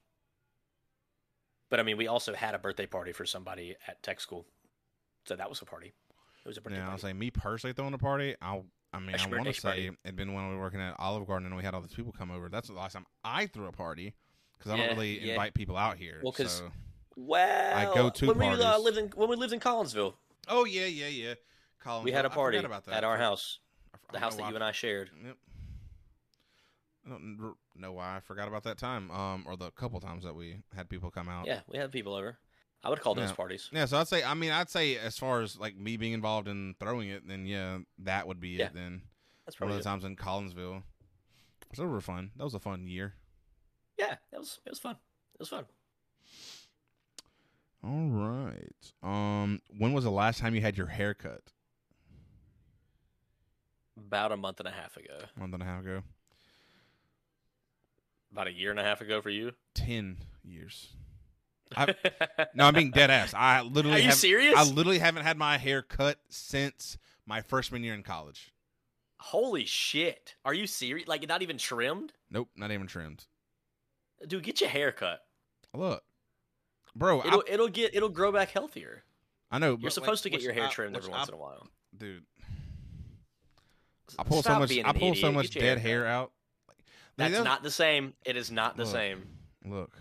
[1.70, 4.45] But I mean, we also had a birthday party for somebody at tech school,
[5.26, 5.93] so that was a party.
[6.43, 8.36] It was a birthday yeah, I'll say me personally throwing a party.
[8.41, 8.66] I'll.
[8.93, 11.47] I mean, I want to say it'd been when we were working at Olive Garden
[11.47, 12.47] and we had all these people come over.
[12.47, 14.13] That's the last time I threw a party
[14.57, 15.34] because I Yeah, don't really yeah.
[15.34, 16.22] invite people out here.
[16.24, 16.72] Well, 'cause so-
[17.18, 20.13] Well, I go to when we uh, lived in when we lived in Collinsville,
[20.47, 21.34] oh yeah, yeah, yeah.
[21.80, 23.59] Colin, we had a party at our house,
[23.93, 25.09] I I the house that you and I shared.
[25.26, 25.38] Yep.
[27.05, 30.36] I don't know why I forgot about that time, um, or the couple times that
[30.36, 31.45] we had people come out.
[31.47, 32.38] Yeah, we had people over.
[32.84, 33.36] I would call those Yeah.
[33.36, 33.69] parties.
[33.71, 36.47] Yeah, so I'd say, I mean, I'd say as far as like me being involved
[36.47, 38.67] in throwing it, then yeah, that would be Yeah.
[38.67, 38.73] it.
[38.76, 39.01] Then
[39.45, 39.91] That's one probably of the it.
[39.91, 40.84] times in Collinsville,
[41.73, 42.32] So they were fun.
[42.36, 43.15] That was a fun year.
[43.97, 44.97] Yeah, it was it was fun.
[45.34, 45.65] It was fun.
[47.84, 48.93] All right.
[49.03, 51.51] Um, when was the last time you had your hair cut?
[53.97, 55.19] About a month and a half ago.
[55.36, 56.03] A month and a half ago.
[58.36, 59.54] About a year and a half ago for you.
[59.74, 60.90] Ten years.
[61.74, 61.96] I-
[62.54, 63.34] No, I'm being dead ass.
[63.34, 64.56] I literally Are you serious?
[64.58, 68.52] I literally haven't had my hair cut since my freshman year in college.
[69.22, 70.36] Holy shit!
[70.44, 71.08] Are you serious?
[71.08, 72.12] Like not even trimmed?
[72.30, 73.24] Nope, not even trimmed.
[74.28, 75.22] Dude, get your hair cut.
[75.74, 76.04] Look,
[76.94, 79.04] bro, It'll it'll get it'll grow back healthier.
[79.50, 79.78] I know.
[79.80, 81.68] You're supposed like, to get your hair I- trimmed every which once in a while.
[81.98, 82.26] dude.
[84.20, 84.78] I pull so much.
[84.78, 86.34] I pull so much dead hair hair out.
[87.18, 88.13] That's that- not the same.
[88.26, 88.91] It is not the Look.
[88.93, 89.28] same.
[89.66, 89.97] Look,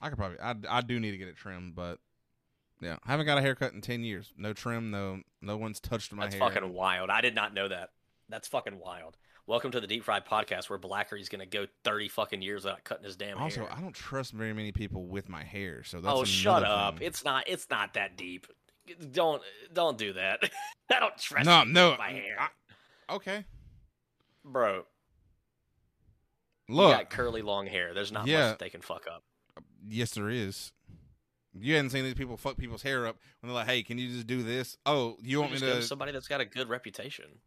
[0.00, 0.38] I could probably.
[0.40, 1.98] I I do need to get it trimmed, but
[2.80, 4.32] yeah, I haven't got a haircut in ten years.
[4.36, 4.90] No trim.
[4.90, 6.30] No no one's touched my hair.
[6.30, 6.50] That's hair.
[6.50, 7.10] fucking wild.
[7.10, 7.90] I did not know that.
[8.28, 9.16] That's fucking wild.
[9.46, 13.04] Welcome to the Deep Fried Podcast, where Blackery's gonna go thirty fucking years without cutting
[13.04, 13.68] his damn Also, hair.
[13.70, 16.98] Also, I don't trust very many people with my hair, so that's oh, shut up!
[16.98, 17.06] thing.
[17.08, 17.48] It's not.
[17.48, 18.46] It's not that deep.
[19.10, 19.42] Don't
[19.72, 20.40] don't do that.
[20.90, 21.96] I don't trust no, no.
[21.98, 23.44] my hair, I- okay,
[24.52, 24.84] bro.
[26.68, 26.90] look.
[26.90, 27.94] you got curly long hair.
[27.94, 28.38] There's not Yeah.
[28.40, 29.24] much that they can fuck up.
[29.88, 30.72] Yes, there is.
[31.58, 34.08] You hadn't seen these people fuck people's hair up when they're like, "Hey, can you
[34.08, 35.82] just do this?" Oh, you want me to?
[35.82, 37.40] somebody that's got a good reputation.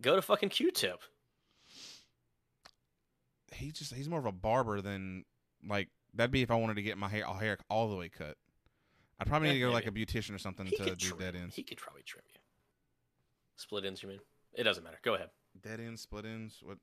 [0.00, 1.00] Go to fucking Q-Tip.
[3.52, 5.24] He just he's more of a barber than
[5.66, 8.36] like that'd be if I wanted to get my hair hair all the way cut.
[9.18, 11.08] I'd probably Yeah, need to go to like a beautician or something He to do
[11.08, 11.18] trim.
[11.18, 11.54] dead ends.
[11.56, 12.40] He could probably trim you.
[13.56, 14.20] Split ends, you mean?
[14.52, 14.98] It doesn't matter.
[15.02, 15.30] Go ahead.
[15.62, 16.60] Dead ends, split ends.
[16.62, 16.78] What?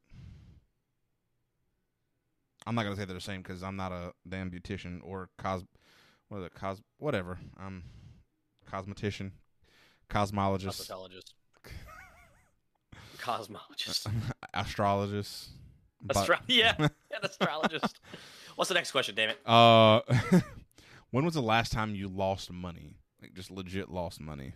[2.66, 5.64] I'm not gonna say they're the same because I'm not a damn beautician or cos.
[6.30, 6.54] What is it?
[6.54, 6.82] Cos.
[6.98, 7.40] Whatever.
[7.58, 7.84] I'm
[8.72, 9.32] cosmetician,
[10.10, 11.34] cosmologist, Cosmetologist.
[13.18, 14.12] Cosmologist.
[14.54, 15.50] astrologist.
[16.16, 18.00] Astro- yeah, yeah, an astrologist.
[18.56, 19.40] What's the next question, damn it?
[19.46, 20.02] Uh,
[21.12, 22.96] when was the last time you lost money?
[23.22, 24.54] Like just legit lost money.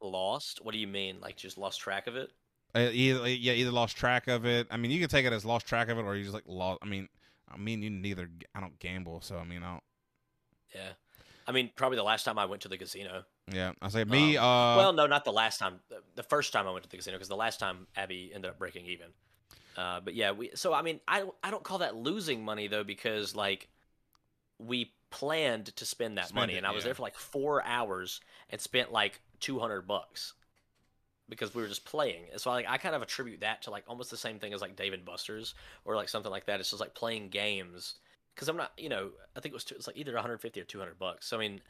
[0.00, 0.64] Lost?
[0.64, 1.18] What do you mean?
[1.20, 2.30] Like just lost track of it?
[2.74, 4.66] Uh, either yeah, either lost track of it.
[4.70, 6.44] I mean, you can take it as lost track of it, or you just like
[6.46, 6.80] lost.
[6.82, 7.08] I mean,
[7.52, 8.28] I mean, you neither.
[8.54, 9.82] I don't gamble, so I mean, I don't.
[10.74, 10.90] Yeah.
[11.46, 13.24] I mean, probably the last time I went to the casino.
[13.50, 14.36] Yeah, I say me.
[14.36, 15.80] Um, uh, well, no, not the last time.
[15.88, 18.50] The- The first time I went to the casino, because the last time Abby ended
[18.50, 19.06] up breaking even.
[19.74, 20.50] Uh, but yeah, we.
[20.54, 23.68] So I mean, I I don't call that losing money though, because like
[24.58, 26.88] we planned to spend that Spend money, it, and I was yeah.
[26.88, 30.34] there for like four hours and spent like two hundred bucks
[31.28, 32.24] because we were just playing.
[32.32, 34.60] And so like I kind of attribute that to like almost the same thing as
[34.60, 35.54] like Dave & Buster's
[35.84, 36.60] or like something like that.
[36.60, 37.94] It's just like playing games
[38.34, 40.64] because I'm not, you know, I think it was two, it's like either 150 or
[40.64, 41.26] 200 bucks.
[41.26, 41.60] So I mean,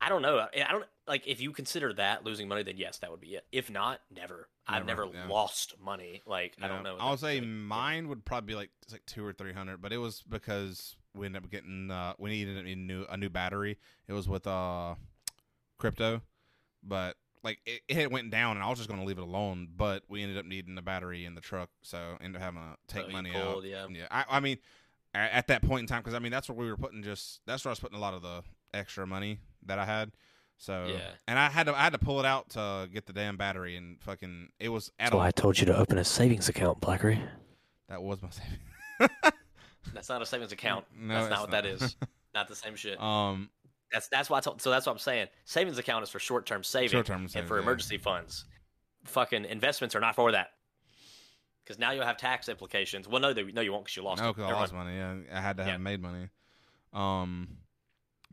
[0.00, 0.38] I don't know.
[0.38, 3.34] I I don't like if you consider that losing money, then yes, that would be
[3.34, 3.44] it.
[3.50, 4.48] If not, never.
[4.66, 5.28] I've Never, never yeah.
[5.28, 6.22] lost money.
[6.26, 6.96] Like I don't know.
[7.00, 9.92] I'll say like, mine would probably be like it's like two or three hundred, but
[9.92, 13.78] it was because we ended up getting uh we needed a new a new battery.
[14.06, 14.94] It was with uh
[15.78, 16.22] crypto,
[16.82, 19.68] but like it, it went down, and I was just gonna leave it alone.
[19.76, 22.76] But we ended up needing the battery in the truck, so ended up having to
[22.94, 23.52] take Oh, you money out.
[23.52, 23.86] pulled, yeah.
[23.90, 24.58] Yeah, I, I mean,
[25.14, 27.40] a- at that point in time, because I mean, that's where we were putting just
[27.46, 28.42] that's where I was putting a lot of the
[28.74, 30.12] extra money that I had.
[30.60, 31.10] So Yeah.
[31.28, 33.76] and I had to I had to pull it out to get the damn battery,
[33.76, 36.48] and fucking it was at That's a, why I told you to open a savings
[36.48, 37.20] account, Blackery.
[37.88, 39.10] that was my saving.
[39.94, 40.84] That's not a savings account.
[40.96, 41.72] No, that's it's not what that not.
[41.82, 41.96] is.
[42.34, 43.00] Not the same shit.
[43.00, 43.48] um,
[43.92, 44.60] That's that's why I told.
[44.60, 45.28] So that's what I'm saying.
[45.44, 47.62] Savings account is for short term saving Short-term and savings, for yeah.
[47.62, 48.44] emergency funds.
[49.04, 50.48] Fucking investments are not for that.
[51.64, 53.06] Because now you'll have tax implications.
[53.08, 54.22] Well, no, they, no, you won't because you lost.
[54.22, 54.32] no, it.
[54.36, 54.86] because I Never lost mind.
[54.96, 55.24] money.
[55.28, 55.78] Yeah, I had to have Yeah.
[55.78, 56.28] made money.
[56.92, 57.58] Um,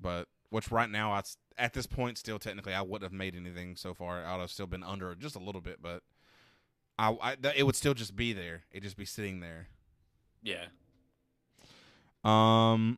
[0.02, 3.36] but which right now I s- at this point still technically I wouldn't have made
[3.36, 4.26] anything so far.
[4.26, 6.04] I'd have still been under just a little bit, but
[6.98, 8.64] I, I th- it would still just be there.
[8.72, 9.68] It'd just be sitting there.
[10.42, 10.66] Yeah.
[12.24, 12.98] Um,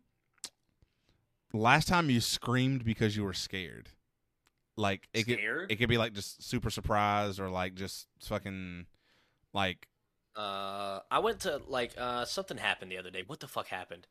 [1.53, 3.89] last time you screamed because you were scared,
[4.77, 5.39] like it could
[5.69, 8.85] it could be like just super surprised or like just fucking
[9.53, 9.87] like
[10.35, 13.23] Uh, I went to like uh something happened the other day.
[13.25, 14.07] What the fuck happened?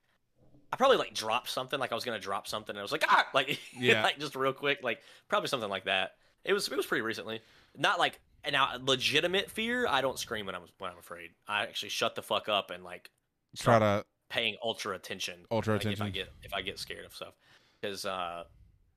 [0.72, 1.78] I probably like dropped something.
[1.78, 4.02] Like I was gonna drop something, and I was like, ah, like Yeah.
[4.02, 6.12] like just real quick, like probably something like that.
[6.44, 7.40] It was it was pretty recently.
[7.76, 8.20] Not like
[8.50, 9.86] now legitimate fear.
[9.86, 11.30] I don't scream when I'm when I'm afraid.
[11.46, 13.10] I actually shut the fuck up and like
[13.56, 15.46] try to paying ultra attention.
[15.50, 17.34] Ultra like, If I get if I get scared of stuff,
[17.80, 18.44] because uh,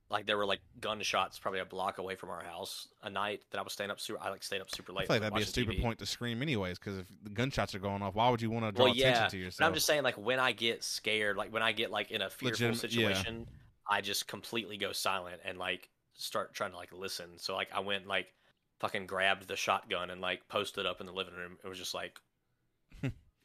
[0.09, 3.59] like there were like gunshots probably a block away from our house a night that
[3.59, 4.19] I was staying up super.
[4.21, 5.07] I like stayed up super I late.
[5.07, 5.81] feel like that'd be a stupid TV.
[5.81, 8.65] point to scream anyways, because if the gunshots are going off, why would you want
[8.65, 9.67] to draw Well, attention yeah, to But yourself?
[9.67, 12.29] I'm just saying, like when I get scared, like when I get like in a
[12.29, 12.73] fearful yeah.
[12.73, 13.47] situation,
[13.87, 17.37] I just completely go silent and like start trying to like listen.
[17.37, 18.33] So like I went like
[18.79, 21.57] fucking grabbed the shotgun and like posted up in the living room.
[21.63, 22.19] It was just like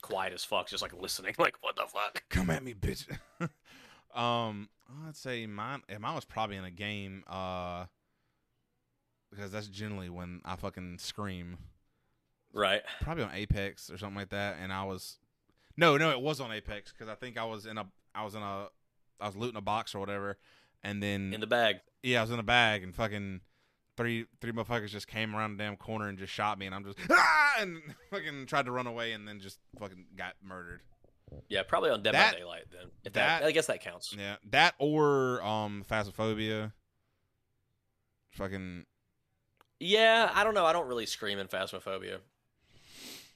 [0.04, 1.34] quiet as fuck, just like listening.
[1.38, 2.22] Like what the fuck?
[2.28, 3.06] Come at me, bitch.
[4.14, 4.68] um,
[5.06, 5.82] I'd say mine.
[5.88, 7.86] If mine was probably in a game, uh,
[9.30, 11.56] because that's generally when I fucking scream.
[12.52, 12.82] Right.
[13.00, 14.58] Probably on Apex or something like that.
[14.62, 15.18] And I was,
[15.76, 18.36] no, no, it was on Apex because I think I was in a, I was
[18.36, 18.66] in a,
[19.20, 20.36] I was looting a box or whatever,
[20.82, 21.76] and then In the bag.
[22.02, 23.40] yeah, I was in a bag and fucking
[23.96, 26.84] three three motherfuckers just came around the damn corner and just shot me and I'm
[26.84, 27.54] just ah!
[27.60, 27.80] and
[28.10, 30.80] fucking tried to run away and then just fucking got murdered.
[31.48, 32.90] Yeah, probably on Dead That- by Daylight then.
[33.04, 34.14] If that, that- I guess that counts.
[34.18, 36.72] Yeah, that or um Phasmophobia.
[38.32, 38.84] Fucking
[39.80, 40.66] Yeah, I don't know.
[40.66, 42.18] I don't really scream in Phasmophobia.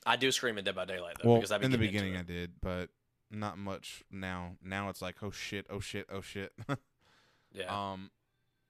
[0.07, 2.23] I do scream in Dead by Daylight though, well because I've in the beginning I
[2.23, 2.89] did, but
[3.31, 4.57] not much now.
[4.63, 6.53] Now it's like oh shit, oh shit, oh shit.
[7.53, 7.93] Yeah.
[7.93, 8.11] Um,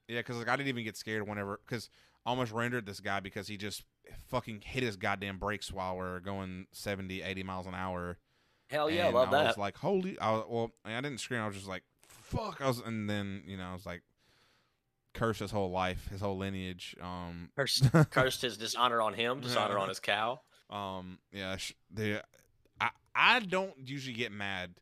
[0.09, 1.91] yeah, because like I didn't even get scared whenever because
[2.27, 3.85] almost rendered this guy because he just
[4.29, 8.19] fucking hit his goddamn brakes while we're going 70, 80 miles an hour.
[8.69, 9.45] Hell yeah, and love I that.
[9.45, 10.19] I was like, holy!
[10.19, 11.41] I was, well, I didn't scream.
[11.41, 12.61] I was just like, fuck.
[12.61, 14.03] I was, and then you know, I was like,
[15.15, 16.95] curse his whole life, his whole lineage.
[17.01, 20.41] Um, Cursed, cursed his dishonor on him, dishonor on his cow.
[20.69, 22.23] um, yeah, sh- the
[22.81, 24.75] I I don't usually get mad,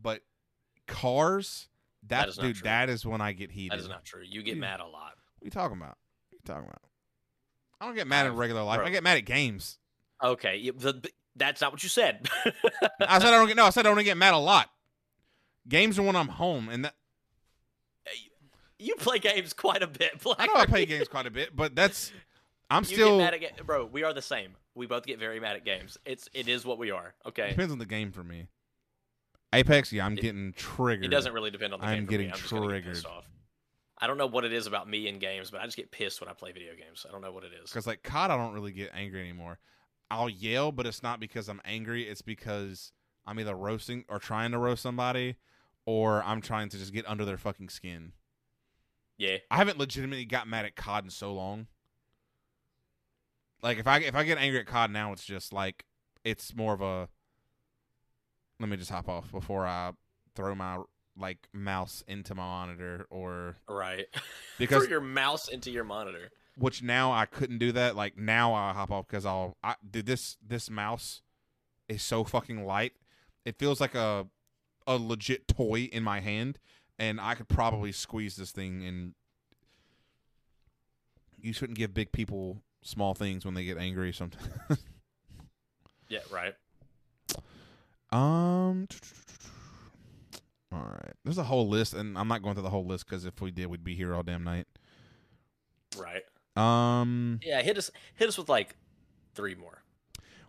[0.00, 0.22] but
[0.88, 1.68] cars.
[2.08, 2.64] That, That is not dude, true.
[2.64, 3.72] that is when I get heated.
[3.72, 4.22] That is not true.
[4.24, 5.12] You get mad a lot.
[5.38, 5.96] What you talking about?
[6.30, 6.82] What you talking about?
[7.80, 8.78] I don't get mad in regular life.
[8.78, 8.86] bro.
[8.86, 9.78] I get mad at games.
[10.22, 12.28] Okay, you- the, the- that's not what you said.
[13.00, 13.64] I said I don't get no.
[13.66, 14.68] I said I don't get mad a lot.
[15.68, 16.94] Games are when I'm home, and that
[18.78, 20.20] you play games quite a bit.
[20.22, 20.36] Black.
[20.40, 22.12] I know I play games quite a bit, but that's
[22.70, 23.86] I'm You still get mad at ga- bro.
[23.86, 24.56] We are the same.
[24.74, 25.96] We both get very mad at games.
[26.04, 27.14] It's it is what we are.
[27.26, 27.50] Okay.
[27.50, 28.46] depends on the game for me.
[29.52, 31.04] Apex, yeah, I'm It- getting triggered.
[31.06, 32.06] It doesn't really depend on the I'm game.
[32.06, 32.32] for getting me.
[32.32, 33.06] I'm get pissed triggered.
[33.06, 33.24] off.
[34.00, 36.20] I don't know what it is about me in games, but I just get pissed
[36.20, 37.04] when I play video games.
[37.08, 37.70] I don't know what it is.
[37.70, 39.58] because like COD, I don't really get angry anymore.
[40.10, 42.08] I'll yell, but it's not because I'm angry.
[42.08, 42.92] It's because
[43.26, 45.36] I'm either roasting or trying to roast somebody,
[45.84, 48.12] or I'm trying to just get under their fucking skin.
[49.16, 49.38] Yeah.
[49.50, 51.66] I haven't legitimately got mad at COD in so long.
[53.62, 55.84] Like if I if I get angry at COD now, it's just like
[56.24, 57.08] it's more of a.
[58.60, 59.92] Let me just hop off before I
[60.34, 60.78] throw my
[61.16, 64.06] like mouse into my monitor or Right.
[64.58, 66.30] because Throw your mouse into your monitor.
[66.56, 67.96] which now I couldn't do that.
[67.96, 71.22] Like now I hop off because I'll I dude this this mouse
[71.88, 72.92] is so fucking light.
[73.44, 74.26] It feels like a
[74.86, 76.58] a legit toy in my hand,
[76.98, 78.84] and I could probably squeeze this thing.
[78.84, 79.14] And
[81.40, 84.12] you shouldn't give big people small things when they get angry.
[84.12, 84.46] Sometimes.
[86.10, 86.20] Yeah.
[86.32, 86.54] Right.
[88.10, 88.88] Um.
[90.70, 93.24] All right, there's a whole list, and I'm not going through the whole list because
[93.24, 94.66] if we did, we'd be here all damn night.
[95.96, 96.22] Right.
[96.56, 97.40] Um.
[97.42, 97.62] Yeah.
[97.62, 97.90] Hit us.
[98.14, 98.76] Hit us with like
[99.34, 99.82] three more.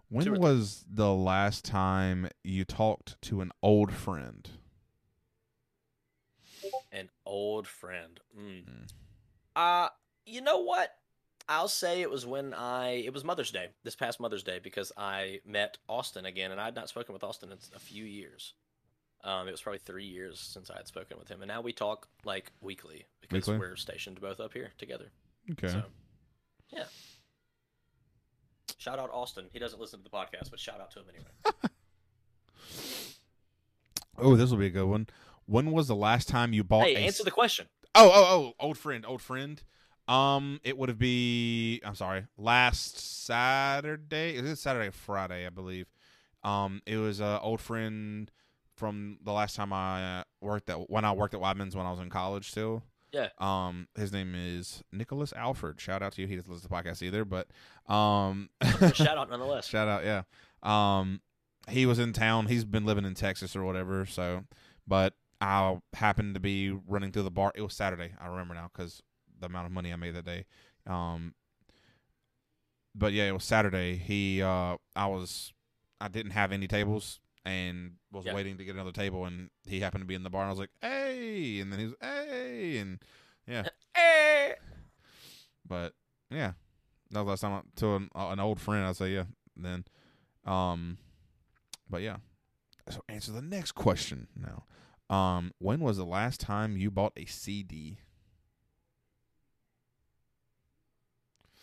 [0.09, 0.39] When three.
[0.39, 4.49] was the last time you talked to an old friend?
[6.91, 8.19] An old friend.
[8.37, 8.65] Mm.
[8.65, 8.91] Mm.
[9.55, 9.89] Uh,
[10.25, 10.89] you know what?
[11.49, 14.91] I'll say it was when I it was Mother's Day this past Mother's Day because
[14.95, 18.53] I met Austin again and I had not spoken with Austin in a few years.
[19.23, 21.73] Um, it was probably three years since I had spoken with him, and now we
[21.73, 23.59] talk like weekly because Weekly?
[23.59, 25.11] we're stationed both up here together.
[25.51, 25.67] Okay.
[25.67, 25.83] So,
[26.69, 26.85] yeah.
[28.77, 29.47] Shout out Austin.
[29.51, 31.51] He doesn't listen to the podcast, but shout out to him anyway.
[34.21, 35.07] Oh, this will be a good one.
[35.45, 37.67] When was the last time you bought hey, a answer the question.
[37.95, 38.25] Oh, oh,
[38.59, 39.63] oh, old friend, old friend.
[40.09, 44.35] Um, it would have be I'm sorry, last Saturday.
[44.35, 45.87] Is it Saturday or Friday, I believe.
[46.43, 48.31] Um, it was a old friend
[48.75, 51.99] from the last time I worked at when I worked at Weidmann's when I was
[51.99, 52.83] in college still.
[53.11, 53.29] Yeah.
[53.39, 55.81] Um, his name is Nicholas Alford.
[55.81, 56.27] Shout out to you.
[56.27, 57.47] He doesn't listen to the podcast either, but
[57.87, 58.49] um,
[58.93, 59.67] shout out nonetheless.
[59.67, 60.23] Shout out, yeah.
[60.63, 61.21] Um,
[61.67, 62.47] he was in town.
[62.47, 64.05] He's been living in Texas or whatever.
[64.05, 64.45] So,
[64.87, 67.51] but I happened to be running through the bar.
[67.55, 68.11] It was Saturday.
[68.19, 69.01] I remember now because
[69.39, 70.45] the amount of money I made that day.
[70.87, 71.33] Um,
[72.95, 73.95] but yeah, it was Saturday.
[73.97, 75.53] He, uh, I was,
[76.01, 78.33] I didn't have any tables and was Yeah.
[78.33, 80.41] waiting to get another table, and he happened to be in the bar.
[80.41, 82.99] And I was like, "Hey!" And then he was, "Hey!" And
[83.47, 83.63] yeah,
[83.95, 84.53] Eh.
[85.65, 85.93] but
[86.29, 86.53] yeah,
[87.11, 88.85] that was last time I, to an, uh, an old friend.
[88.85, 89.23] I'd say yeah.
[89.55, 89.85] Then,
[90.45, 90.97] um,
[91.89, 92.17] but yeah.
[92.89, 94.65] So answer the next question now.
[95.15, 97.99] Um, when was the last time you bought a CD?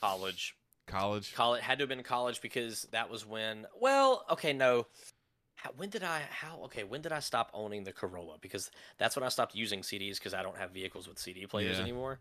[0.07, 0.57] College.
[0.87, 1.35] College.
[1.35, 3.67] College had to have been college because that was when.
[3.81, 4.87] Well, okay, no.
[5.57, 6.23] How, when did I?
[6.31, 6.61] How?
[6.65, 8.37] Okay, when did I stop owning the Corolla?
[8.41, 11.79] Because that's when I stopped using CDs because I don't have vehicles with CD players
[11.79, 11.83] Yeah.
[11.83, 12.21] anymore.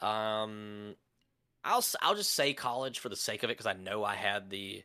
[0.00, 0.96] Um,
[1.64, 4.50] I'll I'll just say college for the sake of it because I know I had
[4.50, 4.82] the,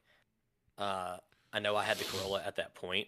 [0.78, 1.18] uh,
[1.54, 3.08] I know I had the Corolla at that point.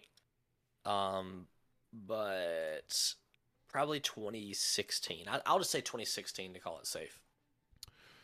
[0.84, 1.46] Um,
[1.92, 3.14] but
[3.68, 5.26] probably 2016.
[5.28, 7.20] I, I'll just say 2016 to call it safe.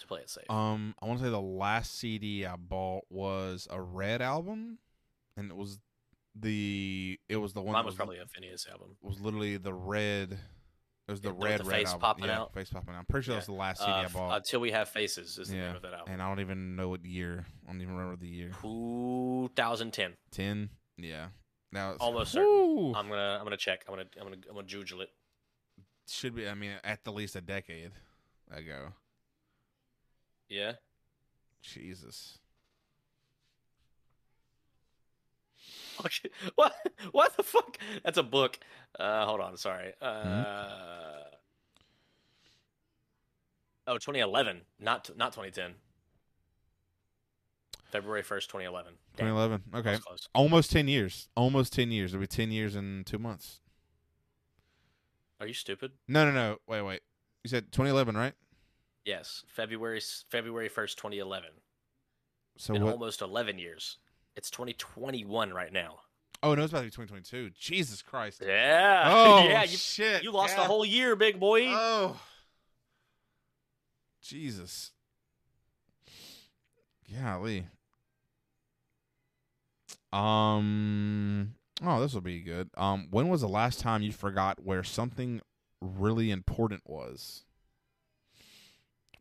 [0.04, 0.50] To play it safe.
[0.50, 4.78] Um, I want to say the last CD I bought was a Red album,
[5.36, 5.78] and it was
[6.34, 8.96] the it was the one Mine that was probably a Phineas album.
[9.02, 10.32] was literally the red.
[11.06, 12.00] It was the Yeah, red the red face album.
[12.00, 12.54] popping yeah, out.
[12.54, 12.98] face popping out.
[12.98, 13.40] I'm pretty sure Yeah.
[13.40, 14.36] that was the last CD Uh, I bought.
[14.38, 16.12] Until we have faces is the yeah, name of that album.
[16.12, 17.44] and I don't even know what year.
[17.66, 18.50] I don't even remember the year.
[18.62, 20.14] 2010.
[20.30, 20.70] Ten.
[20.96, 21.26] Yeah.
[21.72, 22.94] Now it's Almost certain.
[22.96, 23.84] I'm gonna I'm gonna check.
[23.88, 25.10] I'm gonna I'm gonna I'm gonna jujule it.
[26.08, 26.48] should be.
[26.48, 27.92] I mean, at the least a decade
[28.50, 28.92] ago.
[30.48, 30.72] Yeah.
[31.62, 32.38] Jesus.
[36.08, 36.32] Shit.
[36.56, 36.74] What?
[37.12, 37.78] What the fuck?
[38.04, 38.58] That's a book.
[38.98, 39.56] Uh, hold on.
[39.56, 39.92] Sorry.
[40.02, 40.22] Uh,
[43.86, 43.92] Hmm?
[43.92, 45.74] oh, 2011, not not 2010.
[47.90, 48.94] February 1st, 2011.
[49.16, 49.62] Damn, 2011.
[49.76, 49.98] Okay.
[50.34, 51.28] Almost ten years.
[51.36, 52.12] Almost ten years.
[52.12, 53.60] It'll be ten years in two months.
[55.40, 55.92] Are you stupid?
[56.08, 56.56] No, no, no.
[56.66, 57.00] Wait, wait.
[57.44, 58.34] You said 2011, right?
[59.04, 60.00] Yes, February
[60.30, 61.50] February 1st, 2011.
[62.56, 62.92] So Been what?
[62.92, 63.98] almost 11 years.
[64.36, 66.00] It's 2021 right now.
[66.42, 67.50] Oh no, it's about to be 2022.
[67.58, 68.42] Jesus Christ.
[68.44, 69.02] Yeah.
[69.14, 69.62] Oh yeah.
[69.62, 70.22] You, shit.
[70.22, 70.64] you lost yeah.
[70.64, 71.66] a whole year, big boy.
[71.68, 72.20] Oh.
[74.22, 74.90] Jesus.
[77.12, 77.66] Golly.
[80.12, 81.54] Um.
[81.84, 82.70] Oh, this will be good.
[82.76, 83.08] Um.
[83.10, 85.40] When was the last time you forgot where something
[85.80, 87.44] really important was?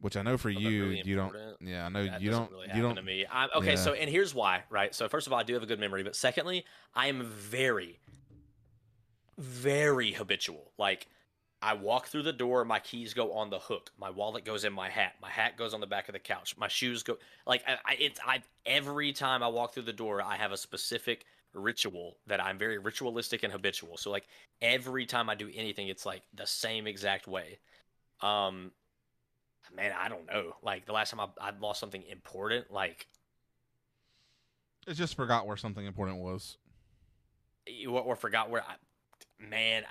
[0.03, 1.33] Which I know for you, really you don't.
[1.61, 2.51] Yeah, I know That you don't.
[2.51, 2.97] really you don't.
[2.97, 3.25] to me.
[3.31, 3.75] I'm, okay, Yeah.
[3.75, 4.93] so and here's why, right?
[4.93, 8.01] So first of all, I do have a good memory, but secondly, I am very,
[9.37, 10.73] very habitual.
[10.77, 11.07] Like,
[11.61, 14.73] I walk through the door, my keys go on the hook, my wallet goes in
[14.73, 17.63] my hat, my hat goes on the back of the couch, my shoes go like
[17.65, 21.23] I, I it's I every time I walk through the door, I have a specific
[21.53, 23.95] ritual that I'm very ritualistic and habitual.
[23.95, 24.27] So like
[24.61, 27.59] every time I do anything, it's like the same exact way.
[28.19, 28.71] Um,
[29.75, 30.55] man, I don't know.
[30.61, 33.07] Like the last time I, I lost something important, like
[34.87, 36.57] I just forgot where something important was.
[37.67, 38.75] you- or, or forgot where I,
[39.43, 39.83] man,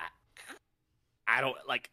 [1.26, 1.90] I, I don't like.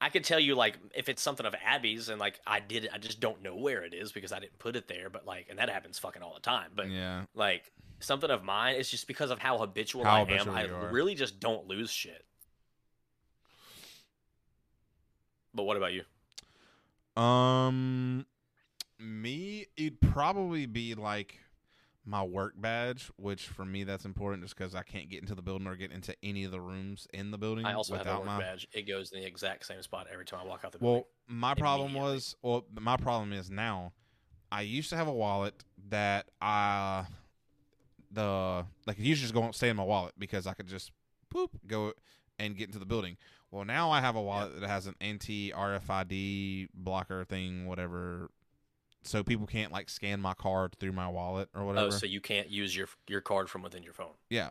[0.00, 2.90] I could tell you like if it's something of Abby's and like I did it,
[2.92, 5.08] I just don't know where it is because I didn't put it there.
[5.08, 6.72] But like, and that happens fucking all the time.
[6.74, 7.22] But yeah.
[7.34, 10.50] like something of mine, it's just because of how habitual How I am.
[10.50, 10.90] I are.
[10.92, 12.22] really just don't lose shit.
[15.54, 16.02] But what about you?
[17.16, 18.26] Um,
[18.98, 21.38] me, it'd probably be like
[22.06, 25.42] my work badge, which for me that's important just because I can't get into the
[25.42, 28.16] building or get into any of the rooms in the building I also have a
[28.16, 28.38] work my.
[28.38, 28.68] badge.
[28.72, 30.96] It goes in the exact same spot every time I walk out the building.
[30.96, 33.92] Well, my problem was, well, my problem is now.
[34.52, 37.06] I used to have a wallet that I,
[38.12, 40.68] the like, it used to just go and stay in my wallet because I could
[40.68, 40.92] just
[41.30, 41.92] poop go
[42.38, 43.16] and get into the building.
[43.54, 48.32] Well, now I have a wallet that has an anti RFID blocker thing, whatever,
[49.04, 51.86] so people can't like scan my card through my wallet or oh, whatever.
[51.86, 54.14] Oh, so you can't use your your card from within your phone.
[54.28, 54.50] Yeah.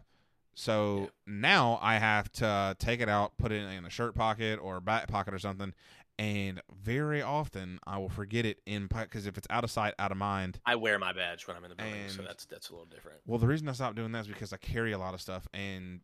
[0.55, 1.07] So Yeah.
[1.27, 4.81] now I have to take it out, put it in a shirt pocket or a
[4.81, 5.73] back pocket or something,
[6.17, 10.13] and very often I will forget it in because if it's out of sight, out
[10.13, 10.61] of mind.
[10.65, 13.19] I wear my badge when I'm in the building, so that's that's a little different.
[13.27, 15.45] Well, the reason I stopped doing that is because I carry a lot of stuff,
[15.53, 15.99] and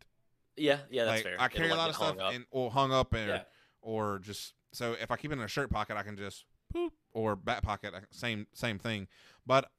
[0.57, 1.35] Yeah, yeah, that's like fair.
[1.39, 2.33] I It'll, carry a lot of stuff up.
[2.33, 3.41] and or hung up and Yeah.
[3.81, 6.93] or just so if I keep it in a shirt pocket, I can just poop
[7.13, 9.07] or back pocket, same same thing.
[9.45, 9.71] But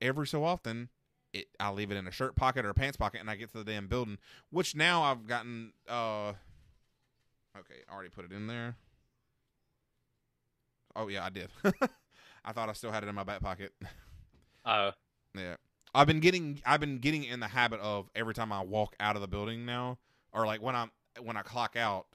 [0.00, 0.88] every so often,
[1.32, 3.50] it I leave it in a shirt pocket or a pants pocket, and I get
[3.52, 4.18] to the damn building.
[4.50, 5.72] Which now I've gotten.
[5.88, 6.32] uh
[7.56, 8.76] Okay, I already put it in there.
[10.96, 11.50] Oh yeah, I did.
[12.44, 13.72] I thought I still had it in my back pocket.
[14.66, 14.92] Uh,
[15.36, 15.56] Yeah.
[15.94, 19.14] I've been getting I've been getting in the habit of every time I walk out
[19.16, 19.98] of the building now
[20.32, 20.90] or like when I'm
[21.22, 22.06] when I clock out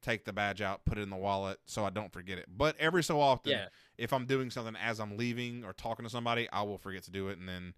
[0.00, 2.46] take the badge out, put it in the wallet so I don't forget it.
[2.54, 6.10] But every so often yeah, if I'm doing something as I'm leaving or talking to
[6.10, 7.74] somebody, I will forget to do it and then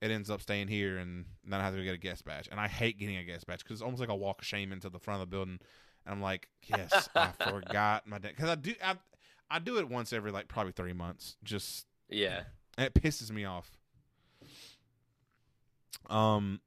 [0.00, 2.48] it ends up staying here and then I have to get a guest badge.
[2.50, 4.72] And I hate getting a guest badge cuz it's almost like a walk of shame
[4.72, 5.60] into the front of the building.
[6.04, 8.96] And I'm like, "Yes, I forgot my cuz I do I
[9.48, 11.36] I do it once every like probably 3 months.
[11.44, 12.44] Just yeah.
[12.76, 13.70] and it pisses me off.
[16.08, 16.60] Um,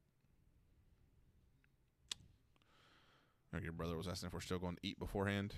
[3.61, 5.53] your brother was asking if we're still going to eat beforehand.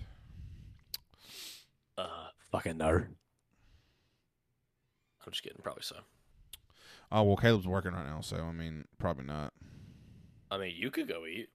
[1.96, 2.88] Uh, Fucking no.
[2.88, 3.06] I'm
[5.32, 5.58] just kidding.
[5.62, 5.96] Probably so.
[7.10, 9.52] Oh well, Caleb's working right now, so I mean, probably not.
[10.50, 11.48] I mean, you could go eat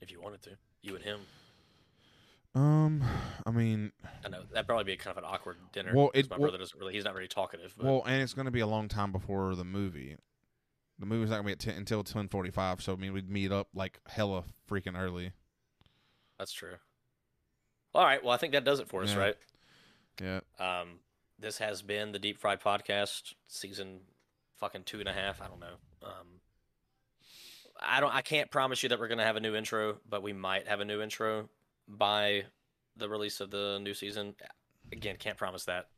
[0.00, 0.50] if you wanted to.
[0.82, 1.20] You and him.
[2.54, 3.04] Um,
[3.46, 3.92] I mean,
[4.24, 5.92] I know that'd probably be kind of an awkward dinner.
[5.94, 6.94] Well, it- my well- brother doesn't really.
[6.94, 7.74] He's not very talkative.
[7.76, 10.16] But well, and it's going to be a long time before the movie.
[10.98, 12.82] The movie's not going to be at 10, until ten forty five.
[12.82, 15.32] So I mean, we'd meet up like hella freaking early.
[16.38, 16.76] that's true.
[17.94, 18.22] All right.
[18.22, 19.18] Well, I think that does it for us, Yeah.
[19.18, 19.36] right?
[20.20, 20.40] Yeah.
[20.58, 21.00] Um,
[21.38, 24.00] this has been the Deep Fried Podcast, season
[24.58, 25.40] fucking two and a half.
[25.40, 25.74] I don't know.
[26.02, 26.40] Um,
[27.80, 28.12] I don't.
[28.12, 30.80] I can't promise you that we're gonna have a new intro, but we might have
[30.80, 31.48] a new intro
[31.88, 32.44] by
[32.96, 34.34] the release of the new season.
[34.92, 35.88] Again, can't promise that.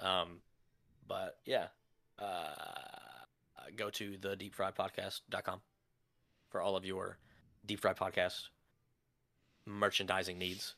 [0.00, 0.40] Um,
[1.06, 1.66] but yeah,
[2.18, 2.54] uh,
[3.76, 5.60] go to the deepfriedpodcast.com
[6.48, 7.18] for all of your
[7.64, 8.48] deep fried podcast
[9.66, 10.74] merchandising needs.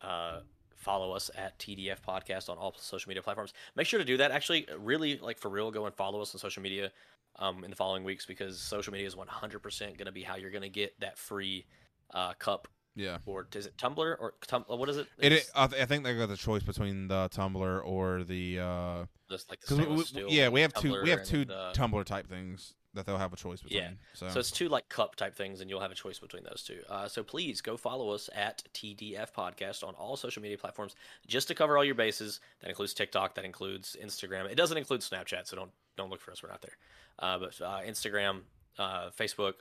[0.00, 0.40] Uh,
[0.74, 3.52] follow us at TDF Podcast on all social media platforms.
[3.76, 4.30] Make sure to do that.
[4.30, 6.90] Actually, really, like for real, go and follow us on social media
[7.38, 10.50] um, in the following weeks because social media is 100% going to be how you're
[10.50, 11.66] going to get that free
[12.14, 12.68] uh, cup.
[12.98, 13.18] Yeah.
[13.26, 15.06] Or is it tumbler or tum- what is it?
[15.18, 19.04] It, I, th- I think they got the choice between the tumbler or the uh
[19.30, 22.26] just like the we, we- yeah we have two we have two the- tumbler type
[22.28, 23.80] things that they'll have a choice between.
[23.82, 23.90] Yeah.
[24.14, 26.64] So, So it's two like cup type things, and you'll have a choice between those
[26.66, 26.80] two.
[26.88, 30.96] Uh, so please go follow us at TDF Podcast on all social media platforms,
[31.26, 32.40] just to cover all your bases.
[32.60, 34.50] That includes TikTok, that includes Instagram.
[34.50, 36.42] It doesn't include Snapchat, so don't don't look for us.
[36.42, 36.76] We're not there.
[37.18, 38.40] Uh, but uh, Instagram,
[38.78, 39.54] uh, Facebook,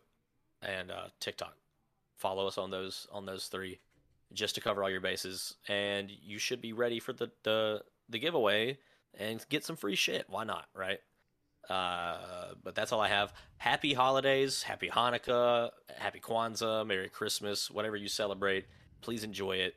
[0.62, 1.56] and uh, TikTok.
[2.18, 3.80] Follow us on those on those three,
[4.34, 8.20] just to cover all your bases, and you should be ready for the the, the
[8.20, 8.78] giveaway
[9.18, 10.26] and get some free shit.
[10.28, 11.00] Why not, right?
[11.70, 13.34] Uh, but that's all I have.
[13.58, 18.66] Happy holidays, happy Hanukkah, happy Kwanzaa, Merry Christmas, whatever you celebrate.
[19.02, 19.76] Please enjoy it.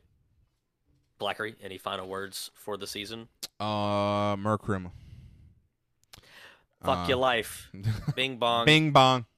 [1.20, 3.28] Blackery, any final words for the season?
[3.58, 4.90] uh Merkrim.
[6.82, 7.68] Fuck Uh, your life.
[8.16, 8.64] Bing bong.
[8.64, 9.26] Bing bong.